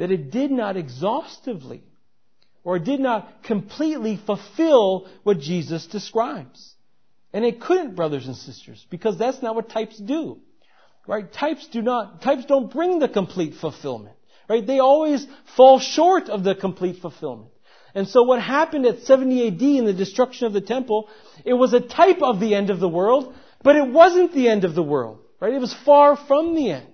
that 0.00 0.10
it 0.10 0.30
did 0.30 0.50
not 0.50 0.78
exhaustively 0.78 1.82
or 2.64 2.78
did 2.78 3.00
not 3.00 3.42
completely 3.42 4.16
fulfill 4.16 5.06
what 5.24 5.38
Jesus 5.38 5.86
describes. 5.88 6.74
And 7.34 7.44
it 7.44 7.60
couldn't, 7.60 7.96
brothers 7.96 8.26
and 8.26 8.34
sisters, 8.34 8.86
because 8.88 9.18
that's 9.18 9.42
not 9.42 9.54
what 9.54 9.68
types 9.68 9.98
do. 9.98 10.38
Right? 11.06 11.30
Types 11.30 11.68
do 11.68 11.82
not, 11.82 12.22
types 12.22 12.46
don't 12.46 12.72
bring 12.72 12.98
the 12.98 13.10
complete 13.10 13.56
fulfillment. 13.60 14.16
Right? 14.48 14.66
They 14.66 14.78
always 14.78 15.26
fall 15.54 15.78
short 15.78 16.30
of 16.30 16.44
the 16.44 16.54
complete 16.54 17.02
fulfillment. 17.02 17.50
And 17.94 18.08
so 18.08 18.22
what 18.22 18.40
happened 18.40 18.86
at 18.86 19.00
70 19.00 19.48
AD 19.48 19.60
in 19.60 19.84
the 19.84 19.92
destruction 19.92 20.46
of 20.46 20.54
the 20.54 20.62
temple, 20.62 21.10
it 21.44 21.52
was 21.52 21.74
a 21.74 21.80
type 21.80 22.22
of 22.22 22.40
the 22.40 22.54
end 22.54 22.70
of 22.70 22.80
the 22.80 22.88
world, 22.88 23.34
but 23.62 23.76
it 23.76 23.86
wasn't 23.86 24.32
the 24.32 24.48
end 24.48 24.64
of 24.64 24.74
the 24.74 24.82
world. 24.82 25.18
Right? 25.40 25.52
It 25.52 25.60
was 25.60 25.74
far 25.74 26.16
from 26.16 26.54
the 26.54 26.70
end. 26.70 26.89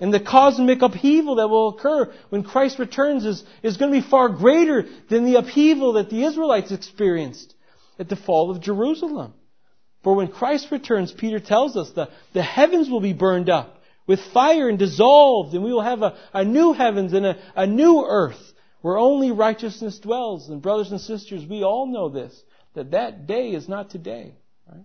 And 0.00 0.12
the 0.12 0.20
cosmic 0.20 0.82
upheaval 0.82 1.36
that 1.36 1.48
will 1.48 1.68
occur 1.68 2.12
when 2.30 2.42
Christ 2.42 2.78
returns 2.78 3.24
is, 3.24 3.44
is 3.62 3.76
going 3.76 3.92
to 3.92 4.00
be 4.00 4.08
far 4.08 4.28
greater 4.30 4.86
than 5.08 5.24
the 5.24 5.36
upheaval 5.36 5.94
that 5.94 6.10
the 6.10 6.24
Israelites 6.24 6.72
experienced 6.72 7.54
at 7.98 8.08
the 8.08 8.16
fall 8.16 8.50
of 8.50 8.60
Jerusalem. 8.60 9.34
For 10.02 10.14
when 10.14 10.28
Christ 10.28 10.70
returns, 10.70 11.12
Peter 11.12 11.38
tells 11.38 11.76
us 11.76 11.90
the, 11.92 12.08
the 12.32 12.42
heavens 12.42 12.90
will 12.90 13.00
be 13.00 13.12
burned 13.12 13.50
up 13.50 13.82
with 14.06 14.20
fire 14.32 14.68
and 14.68 14.78
dissolved, 14.78 15.54
and 15.54 15.62
we 15.62 15.72
will 15.72 15.82
have 15.82 16.02
a, 16.02 16.18
a 16.32 16.44
new 16.44 16.72
heavens 16.72 17.12
and 17.12 17.24
a, 17.24 17.38
a 17.54 17.66
new 17.66 18.04
earth 18.04 18.52
where 18.80 18.98
only 18.98 19.30
righteousness 19.30 20.00
dwells. 20.00 20.48
And 20.48 20.60
brothers 20.60 20.90
and 20.90 21.00
sisters, 21.00 21.46
we 21.48 21.62
all 21.62 21.86
know 21.86 22.08
this, 22.08 22.34
that 22.74 22.90
that 22.90 23.26
day 23.28 23.50
is 23.50 23.68
not 23.68 23.90
today. 23.90 24.34
Right? 24.68 24.84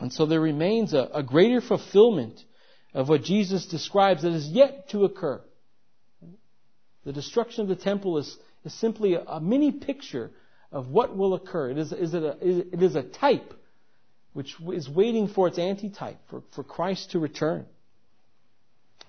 And 0.00 0.12
so 0.12 0.26
there 0.26 0.40
remains 0.40 0.92
a, 0.92 1.08
a 1.14 1.22
greater 1.22 1.62
fulfillment 1.62 2.44
of 2.94 3.08
what 3.08 3.22
Jesus 3.22 3.66
describes 3.66 4.22
that 4.22 4.32
is 4.32 4.48
yet 4.48 4.88
to 4.90 5.04
occur. 5.04 5.40
The 7.04 7.12
destruction 7.12 7.62
of 7.62 7.68
the 7.68 7.76
temple 7.76 8.18
is, 8.18 8.36
is 8.64 8.74
simply 8.74 9.14
a, 9.14 9.22
a 9.22 9.40
mini 9.40 9.72
picture 9.72 10.30
of 10.72 10.88
what 10.88 11.16
will 11.16 11.34
occur. 11.34 11.70
It 11.70 11.78
is, 11.78 11.92
is 11.92 12.14
it, 12.14 12.22
a, 12.22 12.36
it 12.40 12.82
is 12.82 12.96
a 12.96 13.02
type 13.02 13.54
which 14.32 14.56
is 14.72 14.88
waiting 14.88 15.28
for 15.28 15.48
its 15.48 15.58
antitype, 15.58 16.18
for, 16.28 16.42
for 16.54 16.62
Christ 16.62 17.12
to 17.12 17.18
return. 17.18 17.66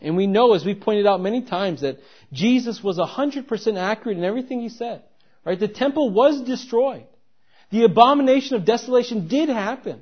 And 0.02 0.18
we 0.18 0.26
know, 0.26 0.54
as 0.54 0.66
we 0.66 0.74
pointed 0.74 1.06
out 1.06 1.22
many 1.22 1.44
times, 1.44 1.82
that 1.82 2.00
Jesus 2.34 2.84
was 2.84 2.98
100% 2.98 3.78
accurate 3.78 4.18
in 4.18 4.24
everything 4.24 4.62
he 4.62 4.70
said. 4.70 5.04
Right? 5.46 5.60
The 5.60 5.68
temple 5.68 6.10
was 6.10 6.42
destroyed. 6.42 7.06
The 7.70 7.84
abomination 7.84 8.56
of 8.56 8.66
desolation 8.66 9.28
did 9.28 9.50
happen. 9.50 10.02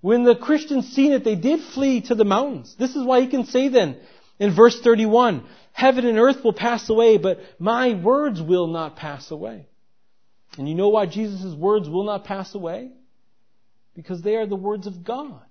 When 0.00 0.24
the 0.24 0.36
Christians 0.36 0.88
seen 0.88 1.12
it, 1.12 1.24
they 1.24 1.36
did 1.36 1.60
flee 1.74 2.02
to 2.02 2.14
the 2.14 2.24
mountains. 2.24 2.74
This 2.78 2.94
is 2.94 3.04
why 3.04 3.20
he 3.20 3.28
can 3.28 3.46
say 3.46 3.68
then, 3.68 3.96
in 4.38 4.54
verse 4.54 4.78
31, 4.80 5.44
Heaven 5.72 6.06
and 6.06 6.18
earth 6.18 6.42
will 6.44 6.52
pass 6.52 6.88
away, 6.88 7.18
but 7.18 7.38
my 7.58 7.94
words 7.94 8.40
will 8.40 8.66
not 8.66 8.96
pass 8.96 9.30
away. 9.30 9.66
And 10.56 10.68
you 10.68 10.74
know 10.74 10.88
why 10.88 11.06
Jesus' 11.06 11.54
words 11.54 11.88
will 11.88 12.04
not 12.04 12.24
pass 12.24 12.54
away? 12.54 12.90
Because 13.94 14.22
they 14.22 14.36
are 14.36 14.46
the 14.46 14.56
words 14.56 14.86
of 14.86 15.04
God. 15.04 15.42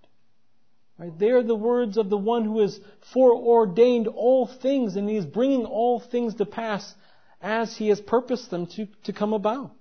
Right? 0.97 1.17
They 1.17 1.29
are 1.29 1.43
the 1.43 1.55
words 1.55 1.97
of 1.97 2.09
the 2.09 2.17
one 2.17 2.45
who 2.45 2.61
has 2.61 2.79
foreordained 3.13 4.07
all 4.07 4.47
things, 4.47 4.95
and 4.95 5.09
he 5.09 5.17
is 5.17 5.25
bringing 5.25 5.65
all 5.65 5.99
things 5.99 6.35
to 6.35 6.45
pass 6.45 6.93
as 7.41 7.75
he 7.75 7.89
has 7.89 7.99
purposed 7.99 8.49
them 8.49 8.65
to, 8.67 8.87
to 9.03 9.13
come 9.13 9.33
about. 9.33 9.71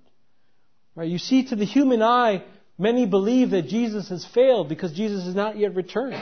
Right? 0.93 1.09
You 1.09 1.17
see, 1.17 1.47
to 1.47 1.55
the 1.55 1.65
human 1.65 2.01
eye, 2.01 2.43
Many 2.77 3.05
believe 3.05 3.51
that 3.51 3.67
Jesus 3.67 4.09
has 4.09 4.25
failed 4.25 4.67
because 4.67 4.91
Jesus 4.91 5.25
has 5.25 5.35
not 5.35 5.57
yet 5.57 5.75
returned. 5.75 6.21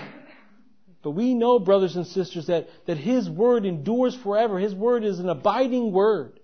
But 1.01 1.11
we 1.11 1.33
know, 1.33 1.59
brothers 1.59 1.95
and 1.95 2.07
sisters, 2.07 2.47
that, 2.47 2.67
that 2.85 2.97
His 2.97 3.29
Word 3.29 3.65
endures 3.65 4.15
forever. 4.15 4.59
His 4.59 4.73
Word 4.73 5.03
is 5.03 5.19
an 5.19 5.29
abiding 5.29 5.91
Word. 5.91 6.39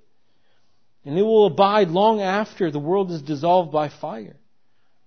And 1.06 1.18
it 1.18 1.22
will 1.22 1.46
abide 1.46 1.90
long 1.90 2.22
after 2.22 2.70
the 2.70 2.80
world 2.80 3.12
is 3.12 3.22
dissolved 3.22 3.72
by 3.72 3.90
fire. 3.90 4.36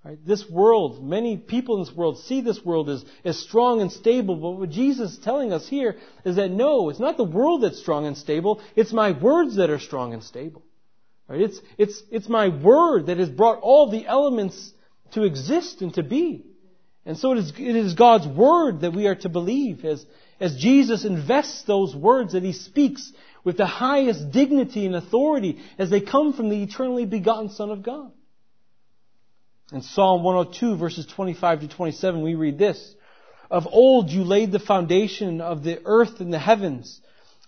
Right? 0.04 0.18
This 0.24 0.48
world, 0.48 1.04
many 1.04 1.36
people 1.36 1.76
in 1.76 1.84
this 1.84 1.94
world 1.94 2.18
see 2.20 2.40
this 2.40 2.64
world 2.64 2.88
as, 2.88 3.04
as 3.24 3.38
strong 3.38 3.80
and 3.80 3.92
stable, 3.92 4.34
but 4.34 4.50
what 4.52 4.70
Jesus 4.70 5.12
is 5.12 5.18
telling 5.18 5.52
us 5.52 5.68
here 5.68 5.96
is 6.24 6.36
that 6.36 6.50
no, 6.50 6.88
it's 6.88 6.98
not 6.98 7.16
the 7.16 7.24
world 7.24 7.62
that's 7.62 7.78
strong 7.78 8.06
and 8.06 8.16
stable, 8.16 8.60
it's 8.74 8.92
my 8.92 9.12
words 9.12 9.56
that 9.56 9.70
are 9.70 9.78
strong 9.78 10.12
and 10.12 10.24
stable. 10.24 10.62
Right? 11.28 11.42
It's, 11.42 11.60
it's, 11.78 12.02
it's 12.10 12.28
my 12.28 12.48
word 12.48 13.06
that 13.06 13.18
has 13.18 13.28
brought 13.28 13.60
all 13.60 13.90
the 13.90 14.06
elements 14.06 14.72
to 15.12 15.25
exist 15.25 15.83
and 15.83 15.94
to 15.94 16.03
be. 16.03 16.44
And 17.05 17.18
so 17.18 17.33
it 17.33 17.38
is, 17.38 17.53
it 17.57 17.77
is 17.77 17.94
God's 17.94 18.27
Word 18.27 18.83
that 18.83 18.92
we 18.92 19.07
are 19.07 19.16
to 19.16 19.29
believe 19.29 19.85
as, 19.85 20.05
as 20.40 20.57
Jesus 20.57 21.05
invests 21.05 21.62
those 21.62 21.94
words 21.94 22.33
that 22.33 22.42
He 22.42 22.53
speaks 22.53 23.12
with 23.44 23.57
the 23.57 23.66
highest 23.66 24.31
dignity 24.31 24.87
and 24.87 24.94
authority 24.94 25.61
as 25.79 25.90
they 25.90 26.01
come 26.01 26.33
from 26.33 26.48
the 26.48 26.62
eternally 26.62 27.07
begotten 27.07 27.51
Son 27.51 27.70
of 27.70 27.83
God. 27.83 28.12
In 29.72 29.83
Psalm 29.83 30.22
102 30.22 30.77
verses 30.77 31.07
25 31.07 31.62
to 31.62 31.68
27 31.68 32.22
we 32.22 32.35
read 32.35 32.59
this, 32.59 32.94
Of 33.51 33.66
old 33.66 34.11
you 34.11 34.22
laid 34.22 34.53
the 34.53 34.61
foundation 34.61 35.40
of 35.40 35.64
the 35.64 35.81
earth 35.85 36.20
and 36.20 36.33
the 36.33 36.38
heavens 36.38 37.01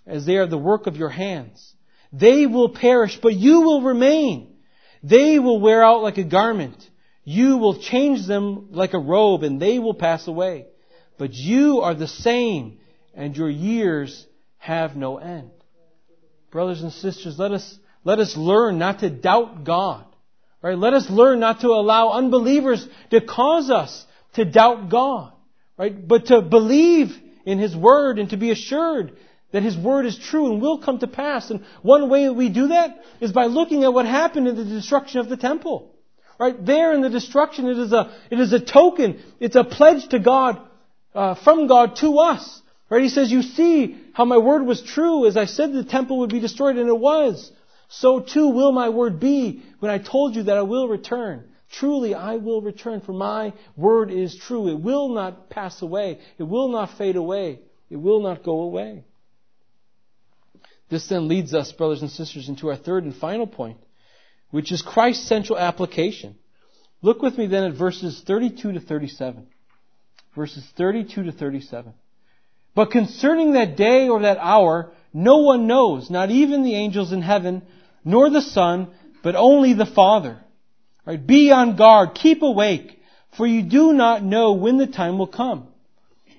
as 0.06 0.26
they 0.26 0.36
are 0.36 0.46
the 0.46 0.58
work 0.58 0.86
of 0.86 0.96
your 0.96 1.10
hands. 1.10 1.74
They 2.12 2.46
will 2.46 2.70
perish, 2.70 3.18
but 3.20 3.34
you 3.34 3.60
will 3.62 3.82
remain. 3.82 4.56
They 5.02 5.38
will 5.38 5.60
wear 5.60 5.84
out 5.84 6.02
like 6.02 6.18
a 6.18 6.24
garment 6.24 6.88
you 7.24 7.56
will 7.56 7.78
change 7.78 8.26
them 8.26 8.68
like 8.72 8.92
a 8.92 8.98
robe 8.98 9.42
and 9.42 9.60
they 9.60 9.78
will 9.78 9.94
pass 9.94 10.28
away. 10.28 10.66
But 11.18 11.32
you 11.32 11.80
are 11.80 11.94
the 11.94 12.08
same 12.08 12.78
and 13.14 13.36
your 13.36 13.48
years 13.48 14.26
have 14.58 14.96
no 14.96 15.18
end. 15.18 15.50
Brothers 16.50 16.82
and 16.82 16.92
sisters, 16.92 17.38
let 17.38 17.52
us, 17.52 17.78
let 18.04 18.18
us 18.18 18.36
learn 18.36 18.78
not 18.78 19.00
to 19.00 19.10
doubt 19.10 19.64
God. 19.64 20.04
Right? 20.62 20.78
Let 20.78 20.94
us 20.94 21.10
learn 21.10 21.40
not 21.40 21.60
to 21.60 21.68
allow 21.68 22.12
unbelievers 22.12 22.86
to 23.10 23.20
cause 23.20 23.70
us 23.70 24.04
to 24.34 24.44
doubt 24.44 24.88
God. 24.88 25.32
Right? 25.76 26.06
But 26.06 26.26
to 26.26 26.42
believe 26.42 27.14
in 27.44 27.58
His 27.58 27.74
Word 27.76 28.18
and 28.18 28.30
to 28.30 28.36
be 28.36 28.50
assured 28.50 29.16
that 29.52 29.62
His 29.62 29.76
Word 29.76 30.06
is 30.06 30.18
true 30.18 30.52
and 30.52 30.60
will 30.60 30.78
come 30.78 30.98
to 30.98 31.06
pass. 31.06 31.50
And 31.50 31.64
one 31.82 32.08
way 32.08 32.24
that 32.24 32.34
we 32.34 32.48
do 32.48 32.68
that 32.68 32.98
is 33.20 33.32
by 33.32 33.46
looking 33.46 33.84
at 33.84 33.92
what 33.92 34.06
happened 34.06 34.48
in 34.48 34.56
the 34.56 34.64
destruction 34.64 35.20
of 35.20 35.28
the 35.28 35.36
temple. 35.36 35.93
Right? 36.38 36.64
There 36.64 36.92
in 36.94 37.02
the 37.02 37.10
destruction, 37.10 37.68
it 37.68 37.78
is 37.78 37.92
a, 37.92 38.12
it 38.30 38.40
is 38.40 38.52
a 38.52 38.60
token. 38.60 39.22
It's 39.40 39.56
a 39.56 39.64
pledge 39.64 40.08
to 40.08 40.18
God, 40.18 40.60
uh, 41.14 41.34
from 41.34 41.66
God 41.66 41.96
to 41.96 42.18
us. 42.18 42.62
Right? 42.90 43.02
He 43.02 43.08
says, 43.08 43.30
you 43.30 43.42
see 43.42 44.00
how 44.12 44.24
my 44.24 44.38
word 44.38 44.64
was 44.64 44.82
true. 44.82 45.26
As 45.26 45.36
I 45.36 45.46
said 45.46 45.72
the 45.72 45.84
temple 45.84 46.18
would 46.20 46.30
be 46.30 46.40
destroyed, 46.40 46.76
and 46.76 46.88
it 46.88 46.98
was. 46.98 47.50
So 47.88 48.20
too 48.20 48.48
will 48.48 48.72
my 48.72 48.88
word 48.88 49.20
be 49.20 49.62
when 49.78 49.90
I 49.90 49.98
told 49.98 50.34
you 50.34 50.44
that 50.44 50.56
I 50.56 50.62
will 50.62 50.88
return. 50.88 51.44
Truly 51.70 52.14
I 52.14 52.36
will 52.36 52.62
return, 52.62 53.00
for 53.00 53.12
my 53.12 53.52
word 53.76 54.10
is 54.10 54.36
true. 54.36 54.68
It 54.68 54.80
will 54.80 55.08
not 55.08 55.50
pass 55.50 55.82
away. 55.82 56.20
It 56.38 56.44
will 56.44 56.68
not 56.68 56.96
fade 56.98 57.16
away. 57.16 57.60
It 57.90 57.96
will 57.96 58.22
not 58.22 58.42
go 58.42 58.60
away. 58.60 59.04
This 60.88 61.08
then 61.08 61.28
leads 61.28 61.54
us, 61.54 61.72
brothers 61.72 62.02
and 62.02 62.10
sisters, 62.10 62.48
into 62.48 62.68
our 62.68 62.76
third 62.76 63.04
and 63.04 63.14
final 63.16 63.46
point, 63.46 63.78
which 64.54 64.70
is 64.70 64.82
Christ's 64.82 65.26
central 65.26 65.58
application. 65.58 66.36
Look 67.02 67.22
with 67.22 67.36
me 67.36 67.48
then 67.48 67.64
at 67.64 67.76
verses 67.76 68.22
32 68.24 68.74
to 68.74 68.78
37. 68.78 69.48
Verses 70.36 70.64
32 70.76 71.24
to 71.24 71.32
37. 71.32 71.92
But 72.72 72.92
concerning 72.92 73.54
that 73.54 73.76
day 73.76 74.08
or 74.08 74.22
that 74.22 74.38
hour, 74.38 74.92
no 75.12 75.38
one 75.38 75.66
knows, 75.66 76.08
not 76.08 76.30
even 76.30 76.62
the 76.62 76.76
angels 76.76 77.10
in 77.10 77.20
heaven, 77.20 77.62
nor 78.04 78.30
the 78.30 78.42
Son, 78.42 78.92
but 79.24 79.34
only 79.34 79.72
the 79.74 79.86
Father. 79.86 80.38
Right? 81.04 81.26
Be 81.26 81.50
on 81.50 81.74
guard, 81.74 82.14
keep 82.14 82.40
awake, 82.42 83.00
for 83.36 83.48
you 83.48 83.62
do 83.62 83.92
not 83.92 84.22
know 84.22 84.52
when 84.52 84.78
the 84.78 84.86
time 84.86 85.18
will 85.18 85.26
come. 85.26 85.66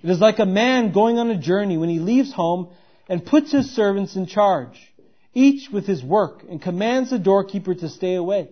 It 0.02 0.10
is 0.10 0.22
like 0.22 0.40
a 0.40 0.46
man 0.46 0.94
going 0.94 1.18
on 1.18 1.32
a 1.32 1.38
journey 1.38 1.76
when 1.76 1.90
he 1.90 2.00
leaves 2.00 2.32
home 2.32 2.70
and 3.10 3.26
puts 3.26 3.52
his 3.52 3.76
servants 3.76 4.16
in 4.16 4.26
charge, 4.26 4.80
each 5.36 5.70
with 5.70 5.86
his 5.86 6.04
work, 6.04 6.44
and 6.50 6.60
commands 6.62 7.12
the 7.12 7.20
doorkeeper 7.20 7.76
to 7.76 7.90
stay 7.90 8.16
awake. 8.16 8.50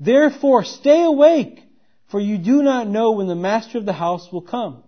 Therefore, 0.00 0.64
stay 0.64 1.02
awake, 1.02 1.62
for 2.10 2.20
you 2.20 2.38
do 2.38 2.62
not 2.62 2.88
know 2.88 3.12
when 3.12 3.26
the 3.26 3.34
master 3.34 3.76
of 3.76 3.84
the 3.84 3.92
house 3.92 4.32
will 4.32 4.42
come. 4.42 4.82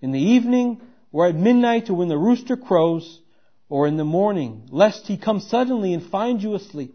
In 0.00 0.12
the 0.12 0.20
evening, 0.20 0.80
or 1.10 1.26
at 1.26 1.34
midnight, 1.34 1.90
or 1.90 1.94
when 1.94 2.08
the 2.08 2.18
rooster 2.18 2.56
crows, 2.56 3.20
or 3.68 3.86
in 3.86 3.96
the 3.96 4.04
morning, 4.04 4.68
lest 4.70 5.06
he 5.06 5.16
come 5.16 5.40
suddenly 5.40 5.94
and 5.94 6.10
find 6.10 6.42
you 6.42 6.54
asleep. 6.54 6.94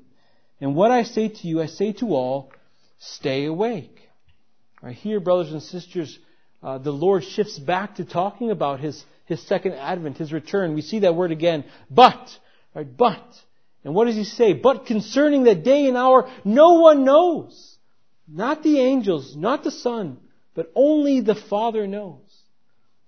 And 0.62 0.76
what 0.76 0.92
I 0.92 1.04
say 1.04 1.28
to 1.30 1.48
you, 1.48 1.62
I 1.62 1.66
say 1.66 1.94
to 1.94 2.14
all, 2.14 2.52
stay 3.00 3.46
awake. 3.46 4.00
Right 4.82 4.96
here, 4.96 5.20
brothers 5.20 5.52
and 5.52 5.64
sisters, 5.64 6.18
uh, 6.62 6.78
the 6.78 6.92
Lord 6.92 7.24
shifts 7.24 7.58
back 7.58 7.96
to 7.96 8.06
talking 8.06 8.52
about 8.52 8.80
his, 8.80 9.04
his 9.26 9.42
second 9.48 9.74
advent, 9.74 10.18
his 10.18 10.32
return. 10.32 10.74
We 10.74 10.82
see 10.82 11.00
that 11.00 11.16
word 11.16 11.32
again, 11.32 11.64
but, 11.90 12.30
right, 12.76 12.98
but. 12.98 13.24
And 13.84 13.94
what 13.94 14.06
does 14.06 14.16
he 14.16 14.24
say? 14.26 14.54
But 14.54 14.86
concerning 14.86 15.44
the 15.44 15.56
day 15.56 15.88
and 15.88 15.96
hour, 15.96 16.30
no 16.44 16.74
one 16.76 17.06
knows. 17.06 17.78
Not 18.28 18.62
the 18.62 18.80
angels, 18.80 19.36
not 19.36 19.64
the 19.64 19.72
Son, 19.72 20.18
but 20.54 20.72
only 20.76 21.22
the 21.22 21.36
Father 21.36 21.88
knows. 21.88 22.20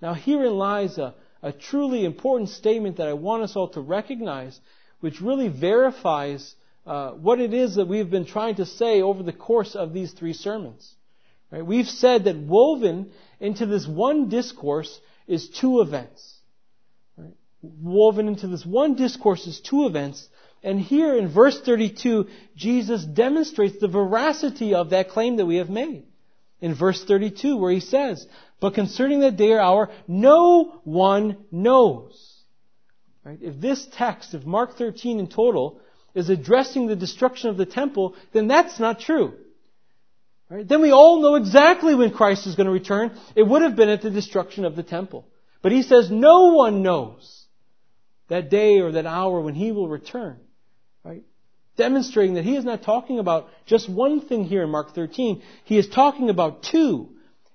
Now 0.01 0.13
herein 0.13 0.53
lies 0.53 0.97
a, 0.97 1.13
a 1.43 1.51
truly 1.51 2.05
important 2.05 2.49
statement 2.49 2.97
that 2.97 3.07
I 3.07 3.13
want 3.13 3.43
us 3.43 3.55
all 3.55 3.69
to 3.69 3.81
recognize, 3.81 4.59
which 4.99 5.21
really 5.21 5.47
verifies 5.47 6.55
uh, 6.85 7.11
what 7.11 7.39
it 7.39 7.53
is 7.53 7.75
that 7.75 7.87
we've 7.87 8.09
been 8.09 8.25
trying 8.25 8.55
to 8.55 8.65
say 8.65 9.01
over 9.01 9.21
the 9.21 9.33
course 9.33 9.75
of 9.75 9.93
these 9.93 10.13
three 10.13 10.33
sermons. 10.33 10.95
Right? 11.51 11.65
We've 11.65 11.87
said 11.87 12.23
that 12.23 12.37
woven 12.37 13.11
into 13.39 13.65
this 13.65 13.85
one 13.85 14.29
discourse 14.29 14.99
is 15.27 15.49
two 15.49 15.81
events. 15.81 16.39
Right? 17.17 17.33
Woven 17.61 18.27
into 18.27 18.47
this 18.47 18.65
one 18.65 18.95
discourse 18.95 19.45
is 19.45 19.59
two 19.59 19.85
events. 19.85 20.27
And 20.63 20.79
here 20.79 21.15
in 21.17 21.27
verse 21.27 21.59
32, 21.61 22.27
Jesus 22.55 23.03
demonstrates 23.03 23.79
the 23.79 23.87
veracity 23.87 24.75
of 24.75 24.91
that 24.91 25.09
claim 25.09 25.37
that 25.37 25.45
we 25.45 25.57
have 25.57 25.69
made. 25.69 26.05
In 26.59 26.75
verse 26.75 27.03
32, 27.03 27.57
where 27.57 27.71
he 27.71 27.79
says, 27.79 28.27
But 28.59 28.75
concerning 28.75 29.21
that 29.21 29.37
day 29.37 29.51
or 29.51 29.59
hour, 29.59 29.89
no 30.07 30.81
one 30.83 31.37
knows. 31.51 32.43
Right? 33.23 33.39
If 33.41 33.59
this 33.59 33.87
text, 33.93 34.35
if 34.35 34.45
Mark 34.45 34.77
13 34.77 35.19
in 35.19 35.27
total, 35.27 35.81
is 36.13 36.29
addressing 36.29 36.87
the 36.87 36.95
destruction 36.95 37.49
of 37.49 37.57
the 37.57 37.65
temple, 37.65 38.15
then 38.31 38.47
that's 38.47 38.79
not 38.79 38.99
true. 38.99 39.33
Right? 40.49 40.67
Then 40.67 40.81
we 40.81 40.91
all 40.91 41.21
know 41.21 41.35
exactly 41.35 41.95
when 41.95 42.11
Christ 42.11 42.45
is 42.45 42.55
going 42.55 42.67
to 42.67 42.73
return. 42.73 43.17
It 43.35 43.43
would 43.43 43.63
have 43.63 43.75
been 43.75 43.89
at 43.89 44.01
the 44.01 44.11
destruction 44.11 44.65
of 44.65 44.75
the 44.75 44.83
temple. 44.83 45.25
But 45.63 45.71
he 45.71 45.81
says 45.81 46.11
no 46.11 46.53
one 46.53 46.83
knows 46.83 47.45
that 48.27 48.49
day 48.49 48.79
or 48.79 48.91
that 48.91 49.05
hour 49.05 49.41
when 49.41 49.55
he 49.55 49.71
will 49.71 49.87
return. 49.87 50.39
Right? 51.03 51.23
Demonstrating 51.77 52.35
that 52.35 52.43
he 52.43 52.55
is 52.55 52.65
not 52.65 52.83
talking 52.83 53.19
about 53.19 53.47
just 53.65 53.89
one 53.89 54.21
thing 54.21 54.43
here 54.43 54.63
in 54.63 54.69
Mark 54.69 54.93
13. 54.93 55.41
He 55.65 55.77
is 55.77 55.87
talking 55.87 56.29
about 56.29 56.63
two. 56.63 57.09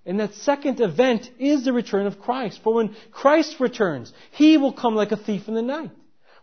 And 0.04 0.20
that 0.20 0.34
second 0.34 0.80
event 0.80 1.30
is 1.38 1.64
the 1.64 1.72
return 1.72 2.06
of 2.06 2.20
Christ. 2.20 2.60
For 2.62 2.74
when 2.74 2.94
Christ 3.10 3.56
returns, 3.58 4.12
he 4.30 4.56
will 4.56 4.72
come 4.72 4.94
like 4.94 5.12
a 5.12 5.16
thief 5.16 5.48
in 5.48 5.54
the 5.54 5.62
night. 5.62 5.90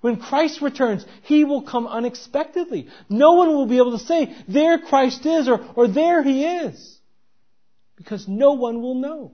When 0.03 0.17
Christ 0.17 0.61
returns, 0.61 1.05
He 1.21 1.45
will 1.45 1.61
come 1.61 1.87
unexpectedly. 1.87 2.89
No 3.07 3.35
one 3.35 3.47
will 3.55 3.67
be 3.67 3.77
able 3.77 3.97
to 3.97 4.03
say, 4.03 4.35
there 4.49 4.77
Christ 4.77 5.25
is, 5.25 5.47
or, 5.47 5.65
or 5.77 5.87
there 5.87 6.21
He 6.21 6.43
is. 6.43 6.99
Because 7.95 8.27
no 8.27 8.51
one 8.51 8.81
will 8.81 8.95
know. 8.95 9.31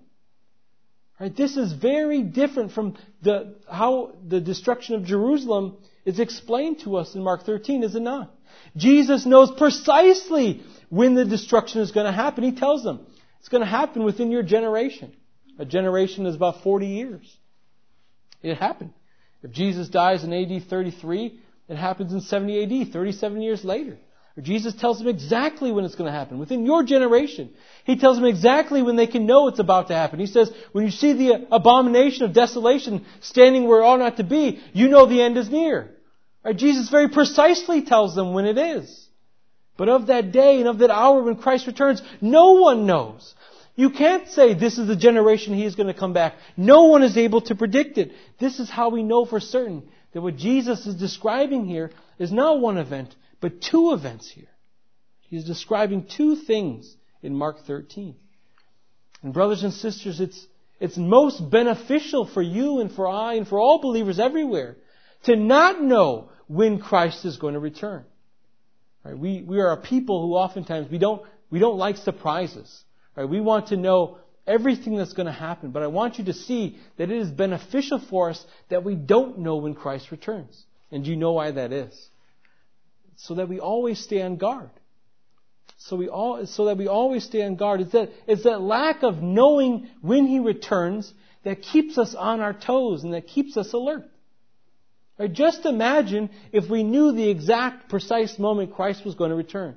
Right? 1.20 1.36
This 1.36 1.58
is 1.58 1.74
very 1.74 2.22
different 2.22 2.72
from 2.74 2.98
the, 3.24 3.56
how 3.68 4.14
the 4.24 4.40
destruction 4.40 4.94
of 4.94 5.06
Jerusalem 5.06 5.78
is 6.10 6.20
explained 6.20 6.80
to 6.82 6.98
us 6.98 7.16
in 7.16 7.24
Mark 7.24 7.44
13, 7.44 7.84
is 7.84 7.96
it 7.96 8.02
not? 8.02 8.34
Jesus 8.76 9.26
knows 9.26 9.52
precisely 9.52 10.64
when 10.90 11.14
the 11.14 11.26
destruction 11.26 11.82
is 11.82 11.92
going 11.92 12.06
to 12.06 12.12
happen. 12.12 12.44
He 12.44 12.52
tells 12.52 12.84
them, 12.84 13.06
it's 13.40 13.50
going 13.50 13.62
to 13.62 13.70
happen 13.70 14.04
within 14.04 14.32
your 14.32 14.44
generation. 14.44 15.14
A 15.58 15.66
generation 15.66 16.26
is 16.26 16.36
about 16.36 16.64
40 16.64 16.88
years. 16.88 17.38
It 18.42 18.56
happened. 18.56 18.94
If 19.44 19.52
Jesus 19.52 19.90
dies 19.90 20.24
in 20.24 20.34
AD 20.34 20.64
33, 20.70 21.40
it 21.70 21.78
happens 21.78 22.12
in 22.14 22.22
70 22.22 22.84
AD, 22.84 22.94
37 22.94 23.42
years 23.42 23.64
later. 23.64 23.98
Or 24.38 24.42
Jesus 24.42 24.74
tells 24.74 25.00
them 25.00 25.08
exactly 25.08 25.72
when 25.72 25.86
it's 25.86 25.96
going 25.96 26.12
to 26.12 26.18
happen, 26.18 26.40
within 26.40 26.66
your 26.66 26.84
generation. 26.84 27.52
He 27.86 27.98
tells 27.98 28.18
them 28.18 28.26
exactly 28.26 28.82
when 28.82 28.96
they 28.96 29.08
can 29.08 29.26
know 29.26 29.48
it's 29.48 29.60
about 29.60 29.88
to 29.90 29.94
happen. 29.94 30.20
He 30.20 30.28
says, 30.28 30.52
when 30.72 30.86
you 30.86 30.92
see 30.92 31.14
the 31.14 31.48
abomination 31.52 32.24
of 32.24 32.34
desolation 32.34 33.06
standing 33.22 33.68
where 33.68 33.82
it 33.82 33.86
ought 33.86 34.00
not 34.00 34.18
to 34.18 34.24
be, 34.24 34.62
you 34.74 34.88
know 34.88 35.06
the 35.06 35.22
end 35.22 35.38
is 35.38 35.50
near. 35.50 35.92
Right? 36.44 36.56
Jesus 36.56 36.90
very 36.90 37.10
precisely 37.10 37.84
tells 37.84 38.16
them 38.16 38.34
when 38.34 38.46
it 38.46 38.58
is. 38.58 39.08
But 39.78 39.90
of 39.90 40.08
that 40.08 40.32
day 40.32 40.60
and 40.60 40.68
of 40.68 40.80
that 40.80 40.90
hour 40.90 41.24
when 41.24 41.38
Christ 41.38 41.68
returns, 41.68 42.02
no 42.22 42.54
one 42.54 42.86
knows. 42.86 43.34
You 43.76 43.92
can't 43.92 44.28
say 44.28 44.54
this 44.54 44.78
is 44.78 44.88
the 44.88 44.96
generation 44.96 45.54
he 45.54 45.64
is 45.64 45.76
going 45.76 45.88
to 45.88 45.98
come 45.98 46.12
back. 46.12 46.36
No 46.58 46.86
one 46.86 47.02
is 47.02 47.16
able 47.16 47.42
to 47.42 47.56
predict 47.56 47.98
it. 47.98 48.12
This 48.38 48.60
is 48.60 48.70
how 48.70 48.90
we 48.90 49.04
know 49.04 49.26
for 49.26 49.40
certain 49.40 49.88
that 50.12 50.22
what 50.22 50.36
Jesus 50.36 50.86
is 50.86 50.96
describing 50.96 51.66
here 51.66 51.92
is 52.18 52.32
not 52.32 52.60
one 52.60 52.78
event, 52.78 53.16
but 53.40 53.62
two 53.62 53.94
events 53.94 54.30
here. 54.30 54.50
He's 55.22 55.46
describing 55.46 56.08
two 56.08 56.36
things 56.36 56.94
in 57.22 57.36
Mark 57.36 57.66
13. 57.66 58.16
And 59.22 59.34
brothers 59.34 59.64
and 59.64 59.72
sisters, 59.72 60.20
it's, 60.20 60.46
it's 60.82 60.98
most 60.98 61.50
beneficial 61.50 62.26
for 62.26 62.42
you 62.42 62.82
and 62.82 62.92
for 62.92 63.08
I 63.08 63.36
and 63.36 63.48
for 63.48 63.60
all 63.60 63.80
believers 63.80 64.20
everywhere 64.20 64.76
to 65.24 65.36
not 65.36 65.82
know 65.82 66.30
when 66.48 66.80
Christ 66.80 67.26
is 67.26 67.38
going 67.38 67.54
to 67.54 67.60
return. 67.60 68.06
Right? 69.04 69.18
We, 69.18 69.42
we 69.42 69.60
are 69.60 69.72
a 69.72 69.78
people 69.78 70.22
who 70.22 70.34
oftentimes 70.34 70.90
we 70.90 70.98
don't, 70.98 71.22
we 71.50 71.60
don't 71.60 71.78
like 71.78 71.98
surprises. 71.98 72.84
Right? 73.16 73.28
We 73.28 73.42
want 73.42 73.68
to 73.68 73.78
know 73.78 74.18
everything 74.48 74.96
that's 74.96 75.14
going 75.14 75.28
to 75.28 75.32
happen, 75.32 75.72
but 75.72 75.84
I 75.84 75.88
want 75.88 76.18
you 76.18 76.26
to 76.26 76.34
see 76.34 76.80
that 76.98 77.12
it 77.12 77.18
is 77.18 77.30
beneficial 77.30 78.00
for 78.00 78.32
us 78.32 78.44
that 78.70 78.84
we 78.84 78.96
don't 78.96 79.40
know 79.40 79.58
when 79.58 79.76
Christ 79.76 80.12
returns. 80.12 80.64
And 80.92 81.04
do 81.04 81.12
you 81.12 81.16
know 81.16 81.34
why 81.34 81.52
that 81.52 81.72
is? 81.72 82.10
So 83.18 83.36
that 83.36 83.48
we 83.48 83.60
always 83.60 84.00
stay 84.00 84.22
on 84.22 84.38
guard. 84.38 84.72
So 85.78 85.96
we 85.96 86.10
all, 86.10 86.46
so 86.46 86.66
that 86.66 86.78
we 86.78 86.88
always 86.88 87.24
stay 87.24 87.44
on 87.44 87.56
guard. 87.56 87.82
It's 87.82 87.92
that, 87.92 88.10
it's 88.28 88.44
that 88.44 88.60
lack 88.60 89.04
of 89.04 89.22
knowing 89.22 89.90
when 90.02 90.26
He 90.26 90.40
returns 90.40 91.14
that 91.44 91.62
keeps 91.62 91.98
us 91.98 92.16
on 92.16 92.42
our 92.42 92.54
toes 92.54 93.04
and 93.04 93.14
that 93.14 93.28
keeps 93.28 93.56
us 93.56 93.72
alert. 93.74 94.10
Right? 95.20 95.32
Just 95.32 95.66
imagine 95.66 96.30
if 96.52 96.70
we 96.70 96.84
knew 96.84 97.12
the 97.12 97.30
exact 97.30 97.90
precise 97.90 98.40
moment 98.40 98.74
Christ 98.74 99.06
was 99.06 99.16
going 99.16 99.30
to 99.30 99.36
return. 99.36 99.76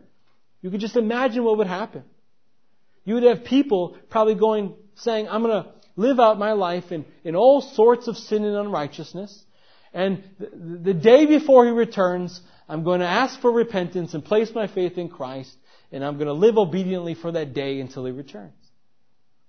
You 0.62 0.70
could 0.70 0.80
just 0.80 0.96
imagine 0.96 1.42
what 1.42 1.58
would 1.58 1.66
happen. 1.66 2.04
You 3.04 3.14
would 3.14 3.24
have 3.24 3.44
people 3.44 3.96
probably 4.08 4.36
going, 4.36 4.74
saying, 4.94 5.28
I'm 5.28 5.42
gonna, 5.42 5.72
live 5.96 6.18
out 6.18 6.38
my 6.38 6.52
life 6.52 6.90
in, 6.90 7.04
in 7.24 7.36
all 7.36 7.60
sorts 7.60 8.08
of 8.08 8.16
sin 8.16 8.44
and 8.44 8.56
unrighteousness. 8.56 9.44
And 9.92 10.24
the, 10.38 10.90
the 10.92 10.94
day 10.94 11.26
before 11.26 11.66
He 11.66 11.70
returns, 11.70 12.40
I'm 12.68 12.84
going 12.84 13.00
to 13.00 13.06
ask 13.06 13.40
for 13.40 13.52
repentance 13.52 14.14
and 14.14 14.24
place 14.24 14.50
my 14.54 14.66
faith 14.66 14.96
in 14.96 15.08
Christ, 15.08 15.54
and 15.90 16.04
I'm 16.04 16.14
going 16.14 16.28
to 16.28 16.32
live 16.32 16.56
obediently 16.56 17.14
for 17.14 17.32
that 17.32 17.52
day 17.52 17.80
until 17.80 18.06
He 18.06 18.12
returns. 18.12 18.54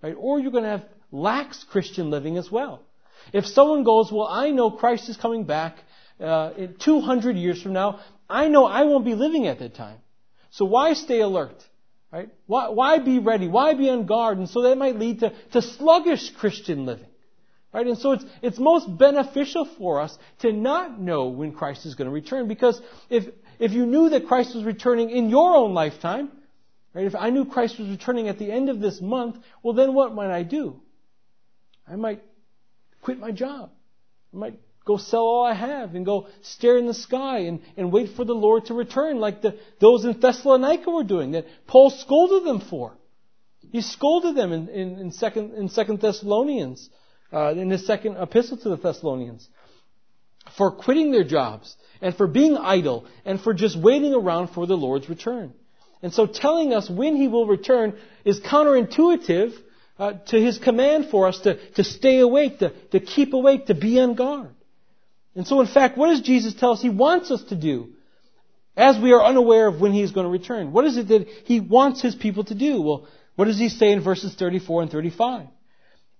Right? 0.01 0.15
Or 0.17 0.39
you're 0.39 0.51
going 0.51 0.65
to 0.65 0.69
have 0.69 0.85
lax 1.11 1.63
Christian 1.69 2.09
living 2.09 2.37
as 2.37 2.51
well. 2.51 2.81
If 3.31 3.45
someone 3.45 3.83
goes, 3.83 4.11
well, 4.11 4.27
I 4.27 4.51
know 4.51 4.71
Christ 4.71 5.09
is 5.09 5.17
coming 5.17 5.45
back 5.45 5.77
uh, 6.19 6.51
in 6.57 6.75
200 6.77 7.35
years 7.35 7.61
from 7.61 7.73
now, 7.73 7.99
I 8.29 8.47
know 8.47 8.65
I 8.65 8.83
won't 8.83 9.05
be 9.05 9.15
living 9.15 9.47
at 9.47 9.59
that 9.59 9.75
time. 9.75 9.99
So 10.51 10.65
why 10.65 10.93
stay 10.93 11.21
alert? 11.21 11.63
Right? 12.11 12.29
Why, 12.45 12.69
why 12.69 12.99
be 12.99 13.17
ready? 13.19 13.47
Why 13.47 13.73
be 13.73 13.89
on 13.89 14.05
guard? 14.05 14.37
And 14.37 14.47
so 14.47 14.63
that 14.63 14.77
might 14.77 14.97
lead 14.97 15.21
to, 15.21 15.33
to 15.53 15.61
sluggish 15.61 16.29
Christian 16.31 16.85
living. 16.85 17.07
Right? 17.73 17.87
And 17.87 17.97
so 17.97 18.11
it's, 18.11 18.25
it's 18.43 18.59
most 18.59 18.97
beneficial 18.99 19.65
for 19.79 19.99
us 19.99 20.15
to 20.39 20.51
not 20.53 21.01
know 21.01 21.29
when 21.29 21.53
Christ 21.53 21.87
is 21.87 21.95
going 21.95 22.07
to 22.07 22.13
return 22.13 22.47
because 22.47 22.79
if, 23.09 23.25
if 23.57 23.71
you 23.71 23.87
knew 23.87 24.09
that 24.09 24.27
Christ 24.27 24.53
was 24.53 24.63
returning 24.63 25.09
in 25.09 25.29
your 25.29 25.55
own 25.55 25.73
lifetime, 25.73 26.31
right, 26.93 27.07
if 27.07 27.15
I 27.15 27.31
knew 27.31 27.45
Christ 27.45 27.79
was 27.79 27.89
returning 27.89 28.29
at 28.29 28.37
the 28.37 28.51
end 28.51 28.69
of 28.69 28.79
this 28.79 29.01
month, 29.01 29.37
well 29.63 29.73
then 29.73 29.95
what 29.95 30.13
might 30.13 30.29
I 30.29 30.43
do? 30.43 30.79
I 31.87 31.95
might 31.95 32.21
quit 33.03 33.19
my 33.19 33.31
job. 33.31 33.69
I 34.33 34.37
might 34.37 34.59
go 34.85 34.97
sell 34.97 35.21
all 35.21 35.45
I 35.45 35.53
have 35.53 35.95
and 35.95 36.05
go 36.05 36.27
stare 36.41 36.77
in 36.77 36.87
the 36.87 36.93
sky 36.93 37.39
and, 37.39 37.61
and 37.77 37.91
wait 37.91 38.15
for 38.15 38.25
the 38.25 38.33
Lord 38.33 38.65
to 38.65 38.73
return 38.73 39.19
like 39.19 39.41
the, 39.41 39.57
those 39.79 40.03
in 40.05 40.19
Thessalonica 40.19 40.89
were 40.89 41.03
doing 41.03 41.31
that 41.31 41.45
Paul 41.67 41.89
scolded 41.89 42.45
them 42.45 42.61
for. 42.69 42.93
He 43.71 43.81
scolded 43.81 44.35
them 44.35 44.51
in, 44.51 44.67
in, 44.69 44.99
in 44.99 45.11
second, 45.11 45.53
in 45.53 45.69
second 45.69 46.01
Thessalonians, 46.01 46.89
uh, 47.31 47.53
in 47.55 47.69
his 47.69 47.85
second 47.85 48.17
epistle 48.17 48.57
to 48.57 48.69
the 48.69 48.77
Thessalonians 48.77 49.47
for 50.57 50.71
quitting 50.71 51.11
their 51.11 51.23
jobs 51.23 51.75
and 52.01 52.15
for 52.15 52.27
being 52.27 52.57
idle 52.57 53.05
and 53.25 53.39
for 53.39 53.53
just 53.53 53.77
waiting 53.77 54.13
around 54.13 54.49
for 54.49 54.67
the 54.67 54.75
Lord's 54.75 55.09
return. 55.09 55.53
And 56.01 56.13
so 56.13 56.25
telling 56.27 56.73
us 56.73 56.89
when 56.89 57.15
he 57.15 57.27
will 57.27 57.47
return 57.47 57.97
is 58.25 58.39
counterintuitive 58.41 59.53
uh, 59.99 60.13
to 60.27 60.41
his 60.41 60.57
command 60.57 61.09
for 61.09 61.27
us 61.27 61.39
to, 61.41 61.57
to 61.73 61.83
stay 61.83 62.19
awake, 62.19 62.59
to, 62.59 62.71
to 62.91 62.99
keep 62.99 63.33
awake, 63.33 63.67
to 63.67 63.75
be 63.75 63.99
on 63.99 64.15
guard. 64.15 64.53
And 65.35 65.47
so 65.47 65.61
in 65.61 65.67
fact, 65.67 65.97
what 65.97 66.07
does 66.09 66.21
Jesus 66.21 66.53
tell 66.53 66.71
us 66.71 66.81
he 66.81 66.89
wants 66.89 67.31
us 67.31 67.43
to 67.45 67.55
do? 67.55 67.93
As 68.75 68.97
we 68.99 69.11
are 69.11 69.23
unaware 69.23 69.67
of 69.67 69.79
when 69.79 69.91
he 69.91 70.01
is 70.01 70.11
going 70.11 70.25
to 70.25 70.31
return. 70.31 70.71
What 70.71 70.85
is 70.85 70.97
it 70.97 71.07
that 71.09 71.27
he 71.45 71.59
wants 71.59 72.01
his 72.01 72.15
people 72.15 72.43
to 72.45 72.55
do? 72.55 72.81
Well, 72.81 73.07
what 73.35 73.45
does 73.45 73.59
he 73.59 73.69
say 73.69 73.91
in 73.91 74.03
verses 74.03 74.33
34 74.35 74.83
and 74.83 74.91
35? 74.91 75.47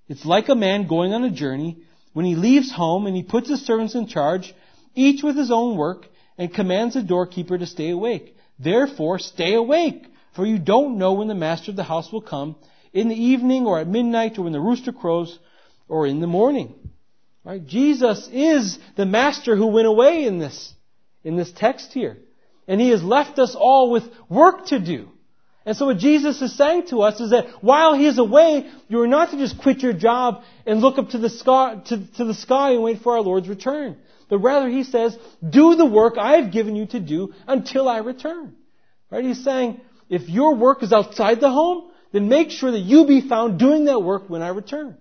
It's 0.07 0.25
like 0.25 0.49
a 0.49 0.55
man 0.55 0.87
going 0.87 1.13
on 1.13 1.23
a 1.23 1.31
journey 1.31 1.77
when 2.13 2.25
he 2.25 2.35
leaves 2.35 2.71
home 2.71 3.07
and 3.07 3.15
he 3.15 3.23
puts 3.23 3.49
his 3.49 3.65
servants 3.65 3.95
in 3.95 4.07
charge, 4.07 4.53
each 4.93 5.23
with 5.23 5.35
his 5.35 5.51
own 5.51 5.77
work, 5.77 6.07
and 6.37 6.53
commands 6.53 6.93
the 6.93 7.03
doorkeeper 7.03 7.57
to 7.57 7.65
stay 7.65 7.89
awake. 7.89 8.35
Therefore, 8.59 9.19
stay 9.19 9.55
awake, 9.55 10.05
for 10.35 10.45
you 10.45 10.59
don't 10.59 10.97
know 10.97 11.13
when 11.13 11.27
the 11.27 11.35
master 11.35 11.71
of 11.71 11.77
the 11.77 11.83
house 11.83 12.11
will 12.11 12.21
come, 12.21 12.55
in 12.93 13.09
the 13.09 13.15
evening 13.15 13.65
or 13.65 13.79
at 13.79 13.87
midnight 13.87 14.37
or 14.37 14.43
when 14.43 14.53
the 14.53 14.59
rooster 14.59 14.93
crows 14.93 15.37
or 15.87 16.07
in 16.07 16.19
the 16.19 16.27
morning. 16.27 16.75
Right? 17.43 17.65
Jesus 17.65 18.29
is 18.31 18.77
the 18.95 19.05
master 19.05 19.55
who 19.55 19.67
went 19.67 19.87
away 19.87 20.25
in 20.25 20.39
this, 20.39 20.73
in 21.23 21.35
this 21.35 21.51
text 21.51 21.91
here. 21.91 22.17
And 22.67 22.79
he 22.79 22.89
has 22.89 23.03
left 23.03 23.39
us 23.39 23.55
all 23.55 23.91
with 23.91 24.03
work 24.29 24.67
to 24.67 24.79
do. 24.79 25.09
And 25.65 25.75
so 25.75 25.87
what 25.87 25.97
Jesus 25.97 26.41
is 26.41 26.55
saying 26.57 26.87
to 26.87 27.01
us 27.01 27.19
is 27.19 27.31
that 27.31 27.47
while 27.61 27.93
he 27.93 28.05
is 28.05 28.17
away, 28.17 28.69
you 28.89 29.01
are 29.01 29.07
not 29.07 29.31
to 29.31 29.37
just 29.37 29.61
quit 29.61 29.81
your 29.81 29.93
job 29.93 30.43
and 30.65 30.81
look 30.81 30.97
up 30.97 31.09
to 31.09 31.17
the 31.17 31.29
sky, 31.29 31.81
to, 31.87 32.07
to 32.17 32.25
the 32.25 32.33
sky 32.33 32.71
and 32.71 32.83
wait 32.83 33.01
for 33.01 33.13
our 33.13 33.21
Lord's 33.21 33.47
return. 33.47 33.97
But 34.29 34.39
rather 34.39 34.69
he 34.69 34.83
says, 34.83 35.17
do 35.47 35.75
the 35.75 35.85
work 35.85 36.17
I 36.17 36.37
have 36.37 36.51
given 36.51 36.75
you 36.75 36.85
to 36.87 36.99
do 36.99 37.33
until 37.47 37.87
I 37.87 37.97
return. 37.99 38.55
Right? 39.09 39.23
He's 39.23 39.43
saying, 39.43 39.79
if 40.09 40.29
your 40.29 40.55
work 40.55 40.83
is 40.83 40.91
outside 40.91 41.39
the 41.39 41.49
home, 41.49 41.91
then 42.13 42.29
make 42.29 42.51
sure 42.51 42.71
that 42.71 42.79
you 42.79 43.05
be 43.05 43.27
found 43.27 43.59
doing 43.59 43.85
that 43.85 43.99
work 43.99 44.29
when 44.29 44.41
I 44.41 44.49
return. 44.49 44.95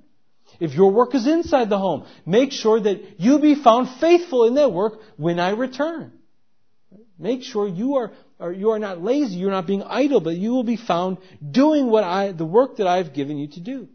If 0.58 0.74
your 0.74 0.90
work 0.90 1.14
is 1.14 1.26
inside 1.26 1.68
the 1.68 1.78
home, 1.78 2.06
make 2.26 2.52
sure 2.52 2.80
that 2.80 3.20
you 3.20 3.38
be 3.38 3.54
found 3.54 3.88
faithful 4.00 4.46
in 4.46 4.54
that 4.54 4.72
work 4.72 4.94
when 5.16 5.38
I 5.38 5.50
return. 5.50 6.12
Make 7.18 7.42
sure 7.42 7.68
you 7.68 7.96
are, 7.96 8.52
you 8.52 8.70
are 8.70 8.78
not 8.78 9.02
lazy, 9.02 9.36
you're 9.36 9.50
not 9.50 9.66
being 9.66 9.82
idle, 9.82 10.20
but 10.20 10.34
you 10.34 10.50
will 10.50 10.64
be 10.64 10.76
found 10.76 11.18
doing 11.48 11.86
what 11.86 12.02
I, 12.02 12.32
the 12.32 12.44
work 12.44 12.78
that 12.78 12.86
I've 12.86 13.14
given 13.14 13.38
you 13.38 13.48
to 13.48 13.60
do. 13.60 13.88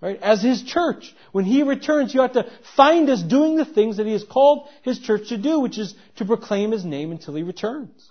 Right? 0.00 0.18
As 0.22 0.42
His 0.42 0.62
church, 0.62 1.14
when 1.32 1.44
He 1.44 1.62
returns, 1.62 2.14
you 2.14 2.22
have 2.22 2.32
to 2.32 2.50
find 2.76 3.10
us 3.10 3.22
doing 3.22 3.56
the 3.56 3.66
things 3.66 3.98
that 3.98 4.06
He 4.06 4.12
has 4.12 4.24
called 4.24 4.68
His 4.82 4.98
church 4.98 5.28
to 5.28 5.36
do, 5.36 5.60
which 5.60 5.78
is 5.78 5.94
to 6.16 6.24
proclaim 6.24 6.70
His 6.70 6.84
name 6.84 7.10
until 7.12 7.34
He 7.34 7.42
returns. 7.42 8.10